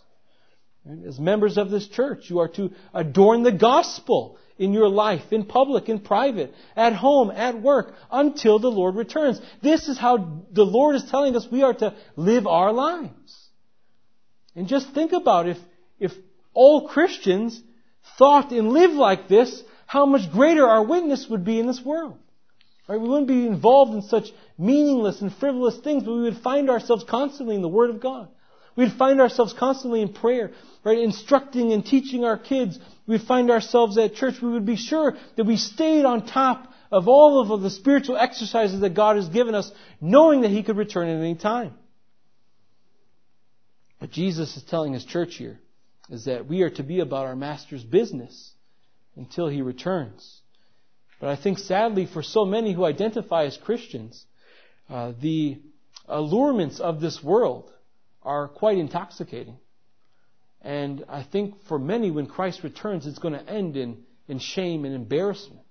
As 1.07 1.19
members 1.19 1.57
of 1.57 1.69
this 1.69 1.87
church, 1.87 2.29
you 2.29 2.39
are 2.39 2.47
to 2.49 2.71
adorn 2.93 3.43
the 3.43 3.51
gospel 3.51 4.37
in 4.59 4.73
your 4.73 4.89
life, 4.89 5.31
in 5.31 5.45
public, 5.45 5.89
in 5.89 5.99
private, 5.99 6.53
at 6.75 6.93
home, 6.93 7.31
at 7.31 7.59
work, 7.59 7.93
until 8.11 8.59
the 8.59 8.69
Lord 8.69 8.95
returns. 8.95 9.41
This 9.63 9.87
is 9.87 9.97
how 9.97 10.43
the 10.51 10.65
Lord 10.65 10.95
is 10.95 11.09
telling 11.09 11.35
us 11.35 11.47
we 11.49 11.63
are 11.63 11.73
to 11.75 11.95
live 12.15 12.45
our 12.45 12.71
lives. 12.71 13.49
And 14.55 14.67
just 14.67 14.93
think 14.93 15.13
about 15.13 15.47
if, 15.47 15.57
if 15.99 16.11
all 16.53 16.89
Christians 16.89 17.59
thought 18.17 18.51
and 18.51 18.71
lived 18.71 18.95
like 18.95 19.29
this, 19.29 19.63
how 19.87 20.05
much 20.05 20.31
greater 20.31 20.67
our 20.67 20.83
witness 20.83 21.27
would 21.29 21.45
be 21.45 21.59
in 21.59 21.65
this 21.65 21.81
world. 21.81 22.17
Right? 22.87 22.99
We 22.99 23.07
wouldn't 23.07 23.27
be 23.27 23.47
involved 23.47 23.93
in 23.93 24.01
such 24.01 24.29
meaningless 24.57 25.21
and 25.21 25.33
frivolous 25.33 25.77
things, 25.79 26.03
but 26.03 26.11
we 26.11 26.23
would 26.23 26.37
find 26.37 26.69
ourselves 26.69 27.05
constantly 27.07 27.55
in 27.55 27.61
the 27.61 27.69
Word 27.69 27.91
of 27.91 28.01
God. 28.01 28.27
We'd 28.75 28.93
find 28.93 29.19
ourselves 29.21 29.53
constantly 29.53 30.01
in 30.01 30.13
prayer, 30.13 30.51
right? 30.83 30.97
Instructing 30.97 31.73
and 31.73 31.85
teaching 31.85 32.23
our 32.23 32.37
kids. 32.37 32.79
We'd 33.09 33.23
find 33.23 33.49
ourselves 33.49 33.97
at 33.97 34.13
church. 34.13 34.35
We 34.39 34.51
would 34.51 34.67
be 34.67 34.75
sure 34.75 35.17
that 35.35 35.43
we 35.43 35.57
stayed 35.57 36.05
on 36.05 36.27
top 36.27 36.71
of 36.91 37.07
all 37.07 37.51
of 37.51 37.61
the 37.61 37.71
spiritual 37.71 38.15
exercises 38.15 38.81
that 38.81 38.93
God 38.93 39.15
has 39.15 39.27
given 39.29 39.55
us, 39.55 39.71
knowing 39.99 40.41
that 40.41 40.51
He 40.51 40.61
could 40.61 40.77
return 40.77 41.09
at 41.09 41.17
any 41.19 41.33
time. 41.33 41.73
What 43.97 44.11
Jesus 44.11 44.55
is 44.55 44.63
telling 44.63 44.93
his 44.93 45.05
church 45.05 45.37
here 45.37 45.59
is 46.11 46.25
that 46.25 46.47
we 46.47 46.61
are 46.61 46.69
to 46.71 46.83
be 46.83 46.99
about 46.99 47.25
our 47.25 47.35
master's 47.35 47.83
business 47.83 48.51
until 49.15 49.47
he 49.47 49.63
returns. 49.63 50.41
But 51.19 51.29
I 51.29 51.35
think 51.35 51.57
sadly 51.57 52.05
for 52.05 52.21
so 52.21 52.45
many 52.45 52.73
who 52.73 52.85
identify 52.85 53.45
as 53.45 53.57
Christians, 53.57 54.23
uh, 54.87 55.13
the 55.19 55.57
allurements 56.07 56.79
of 56.79 57.01
this 57.01 57.23
world 57.23 57.71
are 58.21 58.47
quite 58.47 58.77
intoxicating. 58.77 59.57
And 60.61 61.05
I 61.07 61.23
think 61.23 61.63
for 61.67 61.79
many, 61.79 62.11
when 62.11 62.27
Christ 62.27 62.63
returns, 62.63 63.07
it's 63.07 63.19
going 63.19 63.33
to 63.33 63.49
end 63.49 63.77
in, 63.77 64.03
in 64.27 64.39
shame 64.39 64.85
and 64.85 64.93
embarrassment. 64.93 65.65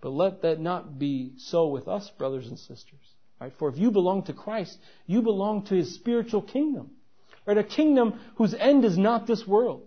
But 0.00 0.10
let 0.10 0.42
that 0.42 0.60
not 0.60 0.98
be 0.98 1.32
so 1.38 1.68
with 1.68 1.88
us, 1.88 2.10
brothers 2.18 2.46
and 2.46 2.58
sisters. 2.58 3.00
Right? 3.40 3.52
For 3.58 3.70
if 3.70 3.78
you 3.78 3.90
belong 3.90 4.24
to 4.24 4.34
Christ, 4.34 4.76
you 5.06 5.22
belong 5.22 5.64
to 5.66 5.74
His 5.74 5.94
spiritual 5.94 6.42
kingdom. 6.42 6.90
Right? 7.46 7.56
A 7.56 7.64
kingdom 7.64 8.20
whose 8.36 8.54
end 8.54 8.84
is 8.84 8.98
not 8.98 9.26
this 9.26 9.46
world. 9.46 9.86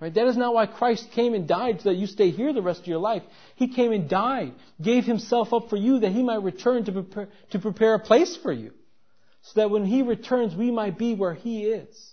Right? 0.00 0.14
That 0.14 0.26
is 0.26 0.36
not 0.36 0.54
why 0.54 0.66
Christ 0.66 1.10
came 1.12 1.34
and 1.34 1.46
died 1.46 1.80
so 1.80 1.90
that 1.90 1.96
you 1.96 2.06
stay 2.06 2.30
here 2.30 2.52
the 2.52 2.62
rest 2.62 2.80
of 2.80 2.86
your 2.86 2.98
life. 2.98 3.22
He 3.56 3.68
came 3.68 3.92
and 3.92 4.08
died, 4.08 4.52
gave 4.80 5.04
himself 5.04 5.52
up 5.52 5.68
for 5.68 5.76
you 5.76 6.00
that 6.00 6.12
he 6.12 6.22
might 6.22 6.42
return 6.42 6.84
to 6.84 6.92
prepare, 6.92 7.28
to 7.50 7.58
prepare 7.58 7.94
a 7.94 8.00
place 8.00 8.36
for 8.36 8.52
you. 8.52 8.72
So 9.42 9.60
that 9.60 9.70
when 9.70 9.84
he 9.84 10.02
returns, 10.02 10.54
we 10.54 10.70
might 10.70 10.98
be 10.98 11.14
where 11.14 11.34
he 11.34 11.64
is. 11.64 12.11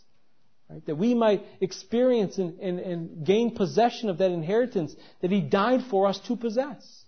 Right? 0.69 0.85
That 0.85 0.95
we 0.95 1.15
might 1.15 1.43
experience 1.61 2.37
and, 2.37 2.59
and, 2.59 2.79
and 2.79 3.25
gain 3.25 3.55
possession 3.55 4.09
of 4.09 4.19
that 4.19 4.31
inheritance 4.31 4.95
that 5.21 5.31
he 5.31 5.41
died 5.41 5.81
for 5.89 6.07
us 6.07 6.19
to 6.27 6.35
possess. 6.35 6.99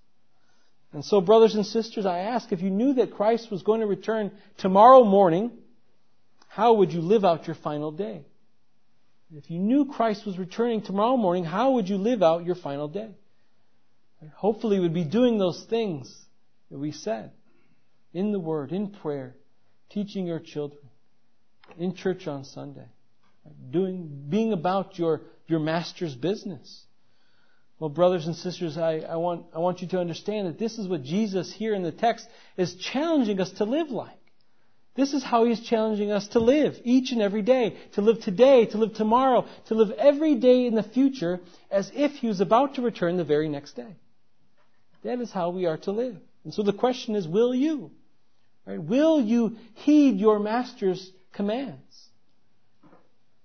And 0.93 1.05
so, 1.05 1.21
brothers 1.21 1.55
and 1.55 1.65
sisters, 1.65 2.05
I 2.05 2.19
ask 2.19 2.51
if 2.51 2.61
you 2.61 2.69
knew 2.69 2.95
that 2.95 3.13
Christ 3.13 3.49
was 3.49 3.63
going 3.63 3.79
to 3.81 3.87
return 3.87 4.31
tomorrow 4.57 5.03
morning, 5.03 5.51
how 6.47 6.73
would 6.73 6.91
you 6.91 7.01
live 7.01 7.23
out 7.23 7.47
your 7.47 7.55
final 7.55 7.91
day? 7.91 8.25
If 9.33 9.49
you 9.49 9.59
knew 9.59 9.85
Christ 9.85 10.25
was 10.25 10.37
returning 10.37 10.81
tomorrow 10.81 11.15
morning, 11.15 11.45
how 11.45 11.71
would 11.73 11.87
you 11.87 11.97
live 11.97 12.21
out 12.21 12.45
your 12.45 12.55
final 12.55 12.89
day? 12.89 13.11
Hopefully, 14.35 14.79
would 14.79 14.93
be 14.93 15.05
doing 15.05 15.37
those 15.37 15.65
things 15.69 16.13
that 16.69 16.77
we 16.77 16.91
said 16.91 17.31
in 18.13 18.33
the 18.33 18.39
Word, 18.39 18.71
in 18.71 18.89
prayer, 18.89 19.35
teaching 19.89 20.27
your 20.27 20.39
children, 20.39 20.81
in 21.77 21.95
church 21.95 22.27
on 22.27 22.43
Sunday, 22.43 22.87
doing, 23.71 24.25
being 24.29 24.53
about 24.53 24.97
your, 24.97 25.21
your 25.47 25.59
master's 25.59 26.15
business. 26.15 26.83
Well, 27.79 27.89
brothers 27.89 28.27
and 28.27 28.35
sisters, 28.35 28.77
I, 28.77 28.99
I, 28.99 29.15
want, 29.15 29.45
I 29.55 29.59
want 29.59 29.81
you 29.81 29.87
to 29.89 29.99
understand 29.99 30.47
that 30.47 30.59
this 30.59 30.77
is 30.77 30.87
what 30.87 31.03
Jesus 31.03 31.51
here 31.51 31.73
in 31.73 31.81
the 31.81 31.91
text 31.91 32.27
is 32.55 32.75
challenging 32.75 33.41
us 33.41 33.51
to 33.53 33.63
live 33.63 33.89
like. 33.89 34.17
This 34.95 35.13
is 35.13 35.23
how 35.23 35.45
He's 35.45 35.61
challenging 35.61 36.11
us 36.11 36.27
to 36.29 36.39
live 36.39 36.75
each 36.83 37.11
and 37.11 37.21
every 37.21 37.41
day, 37.41 37.77
to 37.93 38.01
live 38.01 38.21
today, 38.21 38.65
to 38.67 38.77
live 38.77 38.93
tomorrow, 38.93 39.47
to 39.67 39.73
live 39.73 39.91
every 39.91 40.35
day 40.35 40.67
in 40.67 40.75
the 40.75 40.83
future 40.83 41.39
as 41.71 41.91
if 41.95 42.11
He 42.11 42.27
was 42.27 42.41
about 42.41 42.75
to 42.75 42.81
return 42.81 43.17
the 43.17 43.23
very 43.23 43.49
next 43.49 43.75
day. 43.75 43.95
that 45.03 45.19
is 45.19 45.31
how 45.31 45.49
we 45.49 45.65
are 45.65 45.77
to 45.77 45.91
live. 45.91 46.17
And 46.43 46.53
so 46.53 46.61
the 46.61 46.73
question 46.73 47.15
is, 47.15 47.27
will 47.27 47.55
you? 47.55 47.91
Right? 48.65 48.81
Will 48.81 49.21
you 49.21 49.57
heed 49.73 50.19
your 50.19 50.39
master's 50.39 51.11
commands? 51.33 52.09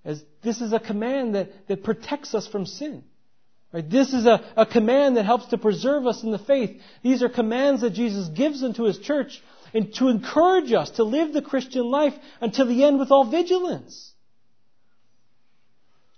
As 0.07 0.25
this 0.41 0.61
is 0.61 0.73
a 0.73 0.79
command 0.79 1.35
that, 1.35 1.67
that 1.67 1.83
protects 1.83 2.33
us 2.35 2.47
from 2.47 2.65
sin. 2.65 3.03
Right? 3.73 3.89
This 3.91 4.13
is 4.13 4.25
a, 4.25 4.43
a 4.57 4.65
command 4.65 5.17
that 5.17 5.27
helps 5.27 5.47
to 5.47 5.59
preserve 5.59 6.07
us 6.07 6.23
in 6.23 6.31
the 6.31 6.39
faith. 6.39 6.81
These 7.03 7.25
are 7.25 7.29
commands 7.29 7.81
that 7.83 7.91
Jesus 7.91 8.29
gives 8.29 8.63
unto 8.63 8.85
His 8.85 8.99
church 8.99 9.43
and 9.75 9.93
to 9.97 10.09
encourage 10.09 10.73
us 10.73 10.91
to 10.93 11.05
live 11.05 11.33
the 11.33 11.43
Christian 11.43 11.91
life 11.91 12.15
until 12.41 12.67
the 12.67 12.85
end 12.85 13.01
with 13.01 13.11
all 13.11 13.29
vigilance. 13.29 14.13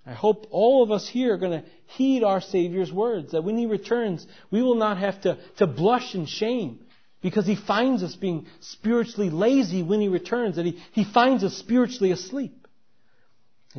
I 0.06 0.12
hope 0.12 0.46
all 0.50 0.82
of 0.82 0.90
us 0.90 1.08
here 1.08 1.34
are 1.34 1.38
going 1.38 1.62
to 1.62 1.68
heed 1.86 2.22
our 2.22 2.42
Savior's 2.42 2.92
words, 2.92 3.32
that 3.32 3.42
when 3.42 3.56
He 3.56 3.64
returns, 3.64 4.26
we 4.50 4.60
will 4.60 4.74
not 4.74 4.98
have 4.98 5.22
to, 5.22 5.38
to 5.56 5.66
blush 5.66 6.14
in 6.14 6.26
shame 6.26 6.80
because 7.22 7.46
He 7.46 7.56
finds 7.56 8.02
us 8.02 8.14
being 8.14 8.46
spiritually 8.60 9.30
lazy 9.30 9.82
when 9.82 10.02
He 10.02 10.08
returns, 10.08 10.56
that 10.56 10.66
He, 10.66 10.78
he 10.92 11.04
finds 11.04 11.42
us 11.42 11.54
spiritually 11.54 12.10
asleep. 12.10 12.67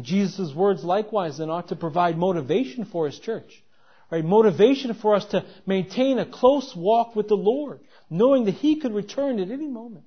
Jesus' 0.01 0.53
words 0.53 0.83
likewise 0.83 1.37
then 1.37 1.49
ought 1.49 1.69
to 1.69 1.75
provide 1.75 2.17
motivation 2.17 2.85
for 2.85 3.07
His 3.07 3.19
church. 3.19 3.63
Right? 4.11 4.23
Motivation 4.23 4.93
for 4.93 5.15
us 5.15 5.25
to 5.25 5.45
maintain 5.65 6.19
a 6.19 6.25
close 6.25 6.75
walk 6.75 7.15
with 7.15 7.27
the 7.27 7.37
Lord, 7.37 7.79
knowing 8.09 8.45
that 8.45 8.55
He 8.55 8.79
could 8.79 8.93
return 8.93 9.39
at 9.39 9.51
any 9.51 9.67
moment. 9.67 10.05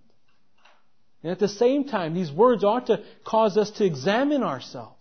And 1.23 1.31
at 1.31 1.39
the 1.39 1.49
same 1.49 1.85
time, 1.85 2.15
these 2.15 2.33
words 2.33 2.65
ought 2.65 2.87
to 2.87 3.03
cause 3.25 3.57
us 3.57 3.71
to 3.73 3.85
examine 3.85 4.43
ourselves. 4.43 4.97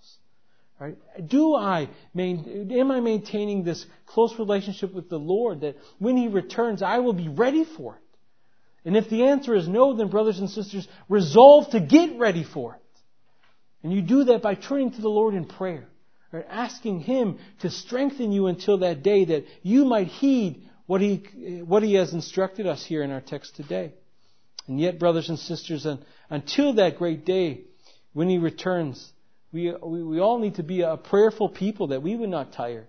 Right? 0.79 0.97
Do 1.27 1.55
I, 1.55 1.89
am 2.17 2.91
I 2.91 2.99
maintaining 2.99 3.63
this 3.63 3.85
close 4.07 4.37
relationship 4.39 4.93
with 4.93 5.09
the 5.09 5.19
Lord 5.19 5.61
that 5.61 5.77
when 5.99 6.17
He 6.17 6.27
returns, 6.27 6.81
I 6.81 6.99
will 6.99 7.13
be 7.13 7.27
ready 7.27 7.65
for 7.65 7.95
it? 7.95 8.01
And 8.83 8.97
if 8.97 9.09
the 9.09 9.25
answer 9.25 9.55
is 9.55 9.67
no, 9.67 9.95
then 9.95 10.09
brothers 10.09 10.39
and 10.39 10.49
sisters, 10.49 10.87
resolve 11.07 11.69
to 11.71 11.79
get 11.79 12.17
ready 12.17 12.43
for 12.43 12.75
it. 12.75 12.80
And 13.83 13.91
you 13.91 14.01
do 14.01 14.25
that 14.25 14.41
by 14.41 14.55
turning 14.55 14.91
to 14.91 15.01
the 15.01 15.09
Lord 15.09 15.33
in 15.33 15.45
prayer, 15.45 15.87
right? 16.31 16.45
asking 16.49 17.01
Him 17.01 17.39
to 17.61 17.69
strengthen 17.69 18.31
you 18.31 18.47
until 18.47 18.79
that 18.79 19.03
day 19.03 19.25
that 19.25 19.45
you 19.63 19.85
might 19.85 20.07
heed 20.07 20.67
what 20.85 21.01
He, 21.01 21.17
what 21.65 21.83
he 21.83 21.95
has 21.95 22.13
instructed 22.13 22.67
us 22.67 22.85
here 22.85 23.03
in 23.03 23.11
our 23.11 23.21
text 23.21 23.55
today. 23.55 23.93
And 24.67 24.79
yet, 24.79 24.99
brothers 24.99 25.29
and 25.29 25.39
sisters, 25.39 25.87
until 26.29 26.73
that 26.73 26.97
great 26.97 27.25
day 27.25 27.61
when 28.13 28.29
He 28.29 28.37
returns, 28.37 29.11
we, 29.51 29.73
we, 29.83 30.03
we 30.03 30.19
all 30.19 30.39
need 30.39 30.55
to 30.55 30.63
be 30.63 30.81
a 30.81 30.97
prayerful 30.97 31.49
people 31.49 31.87
that 31.87 32.03
we 32.03 32.15
would 32.15 32.29
not 32.29 32.53
tire, 32.53 32.87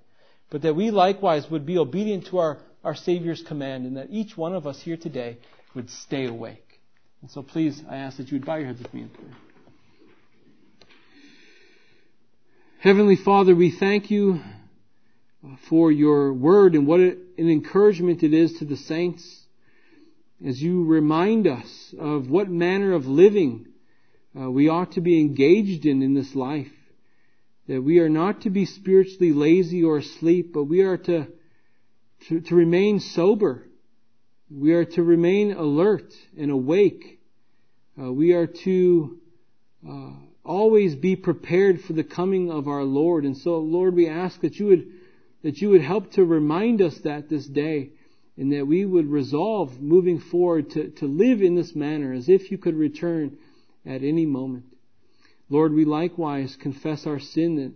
but 0.50 0.62
that 0.62 0.76
we 0.76 0.90
likewise 0.90 1.50
would 1.50 1.64
be 1.64 1.78
obedient 1.78 2.26
to 2.26 2.38
our, 2.38 2.58
our 2.84 2.94
Savior's 2.94 3.42
command 3.42 3.86
and 3.86 3.96
that 3.96 4.08
each 4.10 4.36
one 4.36 4.54
of 4.54 4.66
us 4.66 4.80
here 4.80 4.96
today 4.96 5.38
would 5.74 5.88
stay 5.88 6.26
awake. 6.26 6.80
And 7.22 7.30
so 7.30 7.42
please, 7.42 7.82
I 7.88 7.96
ask 7.96 8.18
that 8.18 8.30
you 8.30 8.38
would 8.38 8.46
bow 8.46 8.56
your 8.56 8.66
heads 8.66 8.82
with 8.82 8.92
me 8.92 9.02
in 9.02 9.08
prayer. 9.08 9.30
Heavenly 12.82 13.14
Father, 13.14 13.54
we 13.54 13.70
thank 13.70 14.10
you 14.10 14.40
for 15.68 15.92
your 15.92 16.32
word 16.32 16.74
and 16.74 16.84
what 16.84 16.98
an 16.98 17.22
encouragement 17.38 18.24
it 18.24 18.34
is 18.34 18.54
to 18.54 18.64
the 18.64 18.76
saints 18.76 19.44
as 20.44 20.60
you 20.60 20.84
remind 20.84 21.46
us 21.46 21.94
of 21.96 22.28
what 22.28 22.50
manner 22.50 22.92
of 22.92 23.06
living 23.06 23.68
uh, 24.36 24.50
we 24.50 24.68
ought 24.68 24.90
to 24.94 25.00
be 25.00 25.20
engaged 25.20 25.86
in 25.86 26.02
in 26.02 26.14
this 26.14 26.34
life. 26.34 26.72
That 27.68 27.80
we 27.80 28.00
are 28.00 28.08
not 28.08 28.40
to 28.40 28.50
be 28.50 28.66
spiritually 28.66 29.32
lazy 29.32 29.84
or 29.84 29.98
asleep, 29.98 30.52
but 30.52 30.64
we 30.64 30.80
are 30.80 30.96
to, 30.96 31.28
to, 32.26 32.40
to 32.40 32.54
remain 32.56 32.98
sober. 32.98 33.62
We 34.50 34.72
are 34.72 34.86
to 34.86 35.04
remain 35.04 35.52
alert 35.52 36.12
and 36.36 36.50
awake. 36.50 37.20
Uh, 37.96 38.12
we 38.12 38.32
are 38.32 38.48
to 38.48 39.20
uh, 39.88 40.10
always 40.44 40.94
be 40.94 41.16
prepared 41.16 41.80
for 41.82 41.92
the 41.92 42.04
coming 42.04 42.50
of 42.50 42.68
our 42.68 42.84
Lord. 42.84 43.24
And 43.24 43.36
so, 43.36 43.58
Lord, 43.58 43.94
we 43.94 44.08
ask 44.08 44.40
that 44.40 44.58
you 44.58 44.66
would 44.66 44.92
that 45.42 45.60
you 45.60 45.70
would 45.70 45.82
help 45.82 46.12
to 46.12 46.24
remind 46.24 46.80
us 46.80 46.96
that 46.98 47.28
this 47.28 47.46
day, 47.46 47.90
and 48.36 48.52
that 48.52 48.66
we 48.66 48.84
would 48.84 49.06
resolve 49.06 49.80
moving 49.80 50.20
forward 50.20 50.70
to, 50.70 50.88
to 50.90 51.06
live 51.06 51.42
in 51.42 51.56
this 51.56 51.74
manner 51.74 52.12
as 52.12 52.28
if 52.28 52.50
you 52.50 52.58
could 52.58 52.76
return 52.76 53.36
at 53.84 54.02
any 54.02 54.24
moment. 54.24 54.64
Lord, 55.50 55.72
we 55.72 55.84
likewise 55.84 56.56
confess 56.56 57.06
our 57.06 57.18
sin 57.18 57.56
that 57.56 57.72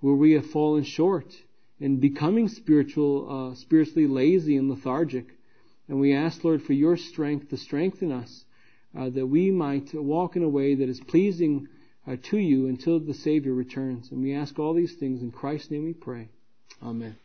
where 0.00 0.14
we 0.14 0.32
have 0.32 0.46
fallen 0.46 0.84
short 0.84 1.34
in 1.80 1.98
becoming 1.98 2.48
spiritual, 2.48 3.50
uh, 3.50 3.54
spiritually 3.56 4.06
lazy 4.06 4.56
and 4.56 4.70
lethargic. 4.70 5.26
And 5.88 6.00
we 6.00 6.14
ask, 6.14 6.44
Lord, 6.44 6.62
for 6.62 6.72
your 6.72 6.96
strength 6.96 7.50
to 7.50 7.56
strengthen 7.56 8.12
us, 8.12 8.44
uh, 8.96 9.10
that 9.10 9.26
we 9.26 9.50
might 9.50 9.92
walk 9.92 10.36
in 10.36 10.42
a 10.42 10.48
way 10.48 10.76
that 10.76 10.88
is 10.88 11.00
pleasing 11.00 11.68
uh, 12.08 12.16
to 12.30 12.38
you 12.38 12.66
until 12.66 12.98
the 12.98 13.14
Savior 13.14 13.52
returns. 13.52 14.10
And 14.10 14.22
we 14.22 14.34
ask 14.34 14.58
all 14.58 14.74
these 14.74 14.94
things 14.94 15.20
in 15.20 15.30
Christ's 15.30 15.70
name 15.70 15.84
we 15.84 15.92
pray. 15.92 16.28
Amen. 16.82 17.16